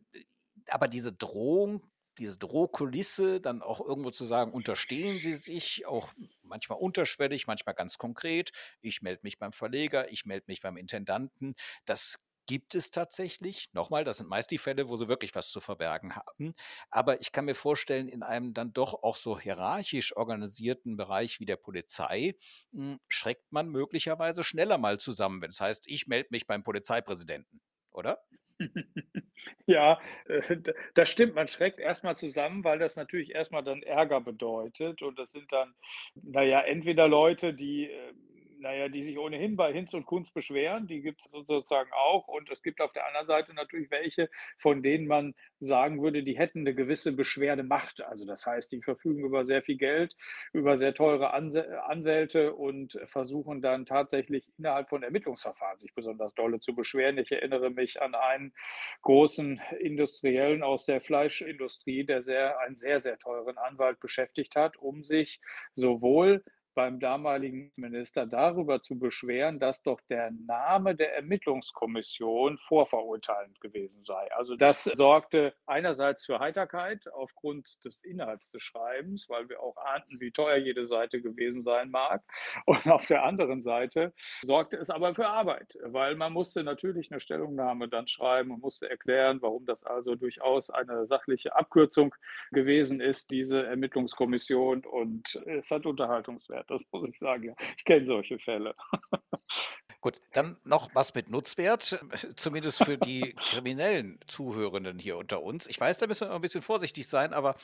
aber 0.70 0.88
diese 0.88 1.14
Drohung, 1.14 1.84
diese 2.18 2.38
Drohkulisse, 2.38 3.40
dann 3.40 3.62
auch 3.62 3.80
irgendwo 3.80 4.12
zu 4.12 4.26
sagen, 4.26 4.52
unterstehen 4.52 5.22
Sie 5.22 5.36
sich, 5.36 5.86
auch 5.86 6.14
manchmal 6.42 6.80
unterschwellig, 6.80 7.48
manchmal 7.48 7.76
ganz 7.76 7.98
konkret. 7.98 8.52
Ich 8.82 9.02
melde 9.02 9.22
mich 9.24 9.38
beim 9.38 9.54
Verleger, 9.54 10.12
ich 10.12 10.26
melde 10.26 10.46
mich 10.48 10.62
beim 10.62 10.78
Intendanten. 10.78 11.56
Das 11.86 12.18
gibt 12.48 12.76
es 12.76 12.92
tatsächlich. 12.92 13.70
Nochmal, 13.74 14.04
das 14.04 14.18
sind 14.18 14.30
meist 14.30 14.50
die 14.52 14.58
Fälle, 14.58 14.90
wo 14.90 14.98
sie 14.98 15.08
wirklich 15.08 15.36
was 15.36 15.52
zu 15.52 15.60
verbergen 15.62 16.16
haben. 16.16 16.56
Aber 16.90 17.22
ich 17.22 17.32
kann 17.32 17.46
mir 17.46 17.56
vorstellen, 17.56 18.08
in 18.08 18.24
einem 18.24 18.54
dann 18.54 18.74
doch 18.74 19.04
auch 19.04 19.16
so 19.18 19.40
hierarchisch 19.40 20.16
organisierten 20.18 20.98
Bereich 20.98 21.40
wie 21.40 21.46
der 21.46 21.58
Polizei 21.58 22.36
hm, 22.74 23.00
schreckt 23.08 23.52
man 23.52 23.70
möglicherweise 23.70 24.44
schneller 24.44 24.78
mal 24.78 25.00
zusammen, 25.00 25.42
wenn 25.42 25.52
es 25.52 25.62
heißt, 25.62 25.88
ich 25.88 26.08
melde 26.08 26.30
mich 26.32 26.48
beim 26.48 26.64
Polizeipräsidenten, 26.64 27.62
oder? 27.92 28.20
Ja, 29.68 30.00
äh, 30.26 30.58
das 30.96 31.10
stimmt. 31.10 31.36
Man 31.36 31.48
schreckt 31.48 31.80
erstmal 31.80 32.16
zusammen, 32.18 32.64
weil 32.64 32.80
das 32.80 32.96
natürlich 32.96 33.36
erstmal 33.36 33.64
dann 33.64 33.84
Ärger 33.84 34.22
bedeutet 34.22 35.02
und 35.02 35.20
das 35.20 35.32
sind 35.32 35.52
dann, 35.52 35.76
naja, 36.16 36.62
entweder 36.62 37.08
Leute, 37.08 37.54
die, 37.54 37.86
äh, 37.86 38.14
naja, 38.60 38.90
die 38.90 39.04
sich 39.04 39.18
ohnehin 39.18 39.56
bei 39.56 39.72
Hinz 39.74 39.94
und 39.94 40.06
Kunst 40.06 40.34
beschweren, 40.34 40.88
die 40.88 41.02
gibt 41.02 41.22
es 41.22 41.32
sozusagen 41.32 41.92
auch. 41.94 42.28
Und 42.28 42.50
es 42.50 42.62
gibt 42.62 42.82
auf 42.82 42.92
der 42.92 43.08
anderen 43.08 43.28
Seite 43.28 43.54
natürlich 43.54 43.92
welche, 43.92 44.30
von 44.58 44.84
denen 44.84 45.08
man 45.08 45.36
sagen 45.60 46.02
würde, 46.02 46.24
die 46.24 46.38
hätten 46.38 46.60
eine 46.60 46.76
gewisse 46.76 47.12
Beschwerdemacht. 47.12 48.02
Also 48.02 48.26
das 48.26 48.46
heißt, 48.46 48.72
die 48.72 48.82
verfügen 48.82 49.26
über 49.26 49.46
sehr 49.46 49.62
viel 49.62 49.78
Geld, 49.78 50.16
über 50.54 50.78
sehr 50.78 50.94
teure 50.94 51.34
Anwälte 51.34 52.54
und 52.54 53.00
versuchen 53.06 53.62
dann 53.62 53.86
tatsächlich 53.86 54.48
innerhalb 54.58 54.90
von 54.90 55.04
Ermittlungsverfahren 55.04 55.80
sich 55.80 55.94
besonders 55.94 56.34
dolle 56.36 56.60
zu 56.60 56.76
beschweren. 56.76 57.18
Ich 57.18 57.32
erinnere 57.32 57.70
mich 57.70 58.02
an 58.02 58.16
einen 58.16 58.54
großen 59.02 59.62
Industriellen 59.80 60.64
aus 60.64 60.86
der 60.86 61.02
Fleischindustrie, 61.02 62.06
der 62.06 62.24
sehr, 62.24 62.60
einen 62.60 62.76
sehr, 62.76 63.00
sehr 63.00 63.18
teuren 63.18 63.58
Anwalt 63.58 64.00
beschäftigt 64.00 64.56
hat, 64.56 64.78
um 64.78 65.04
sich 65.04 65.40
sowohl 65.74 66.44
beim 66.78 67.00
damaligen 67.00 67.72
Minister 67.76 68.28
darüber 68.28 68.84
zu 68.84 69.00
beschweren, 69.00 69.58
dass 69.60 69.82
doch 69.82 70.00
der 70.12 70.30
Name 70.30 70.96
der 70.96 71.16
Ermittlungskommission 71.16 72.60
vorverurteilend 72.60 73.60
gewesen 73.62 74.06
sei. 74.06 74.32
Also 74.36 74.56
das 74.56 74.84
sorgte 74.84 75.56
einerseits 75.66 76.28
für 76.28 76.38
Heiterkeit 76.38 77.12
aufgrund 77.12 77.84
des 77.84 77.98
Inhalts 78.04 78.52
des 78.52 78.62
Schreibens, 78.62 79.28
weil 79.28 79.50
wir 79.50 79.60
auch 79.60 79.76
ahnten, 79.78 80.20
wie 80.20 80.30
teuer 80.30 80.58
jede 80.58 80.86
Seite 80.86 81.20
gewesen 81.20 81.64
sein 81.64 81.90
mag. 81.90 82.22
Und 82.68 82.86
auf 82.86 83.08
der 83.08 83.24
anderen 83.24 83.64
Seite 83.64 84.14
sorgte 84.44 84.78
es 84.78 84.92
aber 84.92 85.16
für 85.16 85.28
Arbeit, 85.28 85.80
weil 85.82 86.14
man 86.16 86.32
musste 86.32 86.64
natürlich 86.64 87.12
eine 87.12 87.20
Stellungnahme 87.20 87.90
dann 87.90 88.06
schreiben 88.06 88.52
und 88.52 88.62
musste 88.62 88.88
erklären, 88.88 89.42
warum 89.42 89.66
das 89.66 89.84
also 89.84 90.14
durchaus 90.14 90.70
eine 90.70 91.08
sachliche 91.08 91.56
Abkürzung 91.56 92.14
gewesen 92.52 93.02
ist, 93.02 93.32
diese 93.32 93.66
Ermittlungskommission. 93.66 94.86
Und 94.86 95.42
es 95.48 95.72
hat 95.72 95.88
Unterhaltungswert 95.88 96.67
das 96.68 96.82
muss 96.92 97.10
ich 97.10 97.18
sagen. 97.20 97.56
Ich 97.78 97.86
kenne 97.86 98.06
solche 98.06 98.40
Fälle. 98.40 98.76
Gut, 100.00 100.22
dann 100.34 100.58
noch 100.64 100.94
was 100.94 101.16
mit 101.16 101.30
Nutzwert, 101.30 102.00
zumindest 102.36 102.84
für 102.84 102.98
die 102.98 103.34
kriminellen 103.34 104.20
Zuhörenden 104.28 105.00
hier 105.00 105.18
unter 105.18 105.42
uns. 105.42 105.66
Ich 105.68 105.80
weiß, 105.80 105.98
da 105.98 106.08
müssen 106.08 106.30
wir 106.30 106.36
ein 106.36 106.42
bisschen 106.42 106.62
vorsichtig 106.62 107.08
sein, 107.08 107.34
aber 107.34 107.56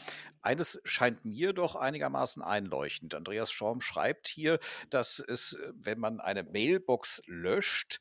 eines 0.42 0.82
scheint 0.84 1.24
mir 1.24 1.54
doch 1.54 1.76
einigermaßen 1.76 2.42
einleuchtend. 2.42 3.14
Andreas 3.14 3.52
Schorm 3.52 3.82
schreibt 3.82 4.28
hier, 4.28 4.60
dass 4.90 5.20
es, 5.20 5.58
wenn 5.74 6.00
man 6.00 6.20
eine 6.20 6.44
Mailbox 6.44 7.22
löscht, 7.28 8.00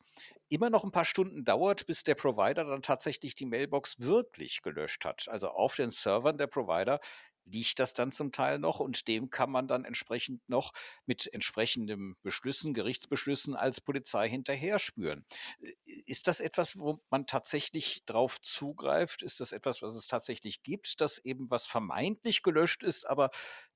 immer 0.48 0.70
noch 0.70 0.84
ein 0.84 0.92
paar 0.92 1.04
Stunden 1.04 1.44
dauert, 1.44 1.86
bis 1.86 2.02
der 2.02 2.14
Provider 2.14 2.64
dann 2.64 2.82
tatsächlich 2.82 3.34
die 3.34 3.46
Mailbox 3.46 4.00
wirklich 4.00 4.62
gelöscht 4.62 5.04
hat. 5.04 5.28
Also 5.28 5.48
auf 5.48 5.76
den 5.76 5.90
Servern 5.90 6.36
der 6.36 6.46
Provider 6.46 7.00
liegt 7.44 7.78
das 7.78 7.94
dann 7.94 8.12
zum 8.12 8.32
Teil 8.32 8.58
noch 8.58 8.80
und 8.80 9.08
dem 9.08 9.30
kann 9.30 9.50
man 9.50 9.68
dann 9.68 9.84
entsprechend 9.84 10.48
noch 10.48 10.72
mit 11.06 11.32
entsprechenden 11.32 12.16
Beschlüssen, 12.22 12.74
Gerichtsbeschlüssen 12.74 13.56
als 13.56 13.80
Polizei 13.80 14.28
hinterher 14.28 14.78
spüren. 14.78 15.24
Äh, 15.60 15.72
ist 16.06 16.28
das 16.28 16.40
etwas, 16.40 16.78
wo 16.78 17.00
man 17.10 17.26
tatsächlich 17.26 18.04
drauf 18.04 18.40
zugreift? 18.40 19.22
Ist 19.22 19.40
das 19.40 19.52
etwas, 19.52 19.82
was 19.82 19.94
es 19.94 20.06
tatsächlich 20.06 20.62
gibt, 20.62 21.00
dass 21.00 21.18
eben 21.18 21.50
was 21.50 21.66
vermeintlich 21.66 22.42
gelöscht 22.42 22.82
ist, 22.82 23.08
aber 23.08 23.30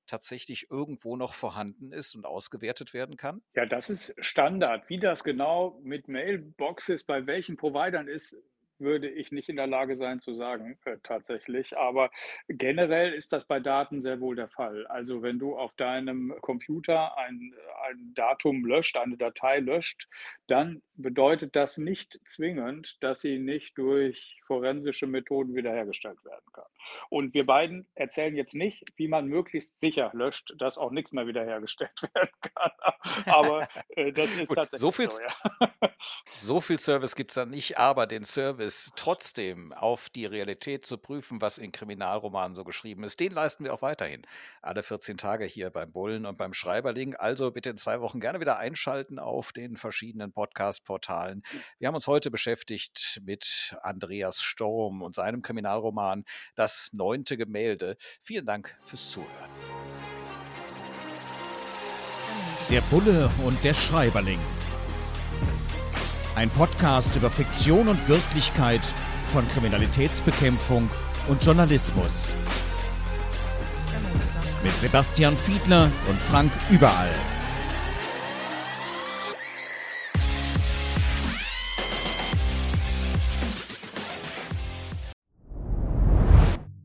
tatsächlich 0.07 0.71
irgendwo 0.71 1.15
noch 1.17 1.33
vorhanden 1.33 1.91
ist 1.91 2.15
und 2.15 2.25
ausgewertet 2.25 2.93
werden 2.93 3.17
kann? 3.17 3.41
Ja, 3.55 3.65
das 3.65 3.89
ist 3.89 4.15
Standard. 4.19 4.89
Wie 4.89 4.99
das 4.99 5.23
genau 5.23 5.79
mit 5.83 6.07
Mailboxes 6.07 7.03
bei 7.03 7.27
welchen 7.27 7.57
Providern 7.57 8.07
ist, 8.07 8.35
würde 8.79 9.09
ich 9.09 9.31
nicht 9.31 9.49
in 9.49 9.55
der 9.55 9.67
Lage 9.67 9.95
sein 9.95 10.19
zu 10.19 10.33
sagen, 10.33 10.77
äh, 10.85 10.97
tatsächlich. 11.03 11.77
Aber 11.77 12.11
generell 12.47 13.13
ist 13.13 13.33
das 13.33 13.45
bei 13.45 13.59
Daten 13.59 14.01
sehr 14.01 14.19
wohl 14.19 14.35
der 14.35 14.49
Fall. 14.49 14.85
Also 14.87 15.21
wenn 15.21 15.39
du 15.39 15.57
auf 15.57 15.73
deinem 15.75 16.33
Computer 16.41 17.17
ein, 17.17 17.53
ein 17.89 18.13
Datum 18.13 18.65
löscht, 18.65 18.97
eine 18.97 19.17
Datei 19.17 19.59
löscht, 19.59 20.07
dann 20.47 20.81
bedeutet 20.95 21.55
das 21.55 21.77
nicht 21.77 22.19
zwingend, 22.25 22.97
dass 23.01 23.21
sie 23.21 23.39
nicht 23.39 23.77
durch 23.77 24.36
forensische 24.47 25.05
Methoden 25.05 25.55
wiederhergestellt 25.55 26.23
werden 26.25 26.45
kann. 26.53 26.65
Und 27.09 27.33
wir 27.33 27.45
beiden 27.45 27.85
erzählen 27.95 28.35
jetzt 28.35 28.55
nicht, 28.55 28.85
wie 28.95 29.07
man 29.07 29.27
möglichst 29.27 29.79
sicher 29.79 30.09
löscht, 30.13 30.53
dass 30.57 30.77
auch 30.77 30.91
nichts 30.91 31.11
mehr 31.11 31.27
wiederhergestellt 31.27 32.01
werden 32.13 32.29
kann. 32.55 32.71
Aber 33.25 33.67
äh, 33.89 34.11
das 34.11 34.33
ist 34.33 34.47
Gut, 34.47 34.57
tatsächlich 34.57 34.81
so. 34.81 34.91
Viel, 34.91 35.11
so, 35.11 35.21
ja. 35.21 35.79
so 36.37 36.61
viel 36.61 36.79
Service 36.79 37.15
gibt 37.15 37.31
es 37.31 37.35
da 37.35 37.45
nicht, 37.45 37.77
aber 37.77 38.07
den 38.07 38.23
Service 38.23 38.91
trotzdem 38.95 39.73
auf 39.73 40.09
die 40.09 40.25
Realität 40.25 40.85
zu 40.85 40.97
prüfen, 40.97 41.41
was 41.41 41.57
in 41.57 41.71
Kriminalromanen 41.71 42.55
so 42.55 42.63
geschrieben 42.63 43.03
ist, 43.03 43.19
den 43.19 43.31
leisten 43.31 43.63
wir 43.63 43.73
auch 43.73 43.81
weiterhin. 43.81 44.25
Alle 44.61 44.83
14 44.83 45.17
Tage 45.17 45.45
hier 45.45 45.69
beim 45.69 45.91
Bullen 45.91 46.25
und 46.25 46.37
beim 46.37 46.53
Schreiberling. 46.53 47.15
Also 47.15 47.51
bitte 47.51 47.69
in 47.69 47.77
zwei 47.77 48.01
Wochen 48.01 48.19
gerne 48.19 48.39
wieder 48.39 48.57
einschalten 48.57 49.19
auf 49.19 49.51
den 49.51 49.75
verschiedenen 49.77 50.31
Podcast-Portalen. 50.31 51.43
Wir 51.79 51.87
haben 51.87 51.95
uns 51.95 52.07
heute 52.07 52.31
beschäftigt 52.31 53.21
mit 53.23 53.75
Andreas 53.81 54.36
Thomas 54.37 54.41
Storm 54.41 55.01
und 55.01 55.15
seinem 55.15 55.41
Kriminalroman 55.41 56.23
Das 56.55 56.89
neunte 56.93 57.37
Gemälde. 57.37 57.97
Vielen 58.21 58.45
Dank 58.45 58.77
fürs 58.81 59.09
Zuhören. 59.09 59.31
Der 62.69 62.81
Bulle 62.81 63.29
und 63.45 63.63
der 63.63 63.73
Schreiberling. 63.73 64.39
Ein 66.35 66.49
Podcast 66.49 67.15
über 67.15 67.29
Fiktion 67.29 67.87
und 67.87 68.07
Wirklichkeit 68.07 68.81
von 69.31 69.47
Kriminalitätsbekämpfung 69.49 70.89
und 71.27 71.43
Journalismus. 71.43 72.35
Mit 74.63 74.73
Sebastian 74.73 75.35
Fiedler 75.37 75.89
und 76.09 76.19
Frank 76.19 76.51
Überall. 76.69 77.13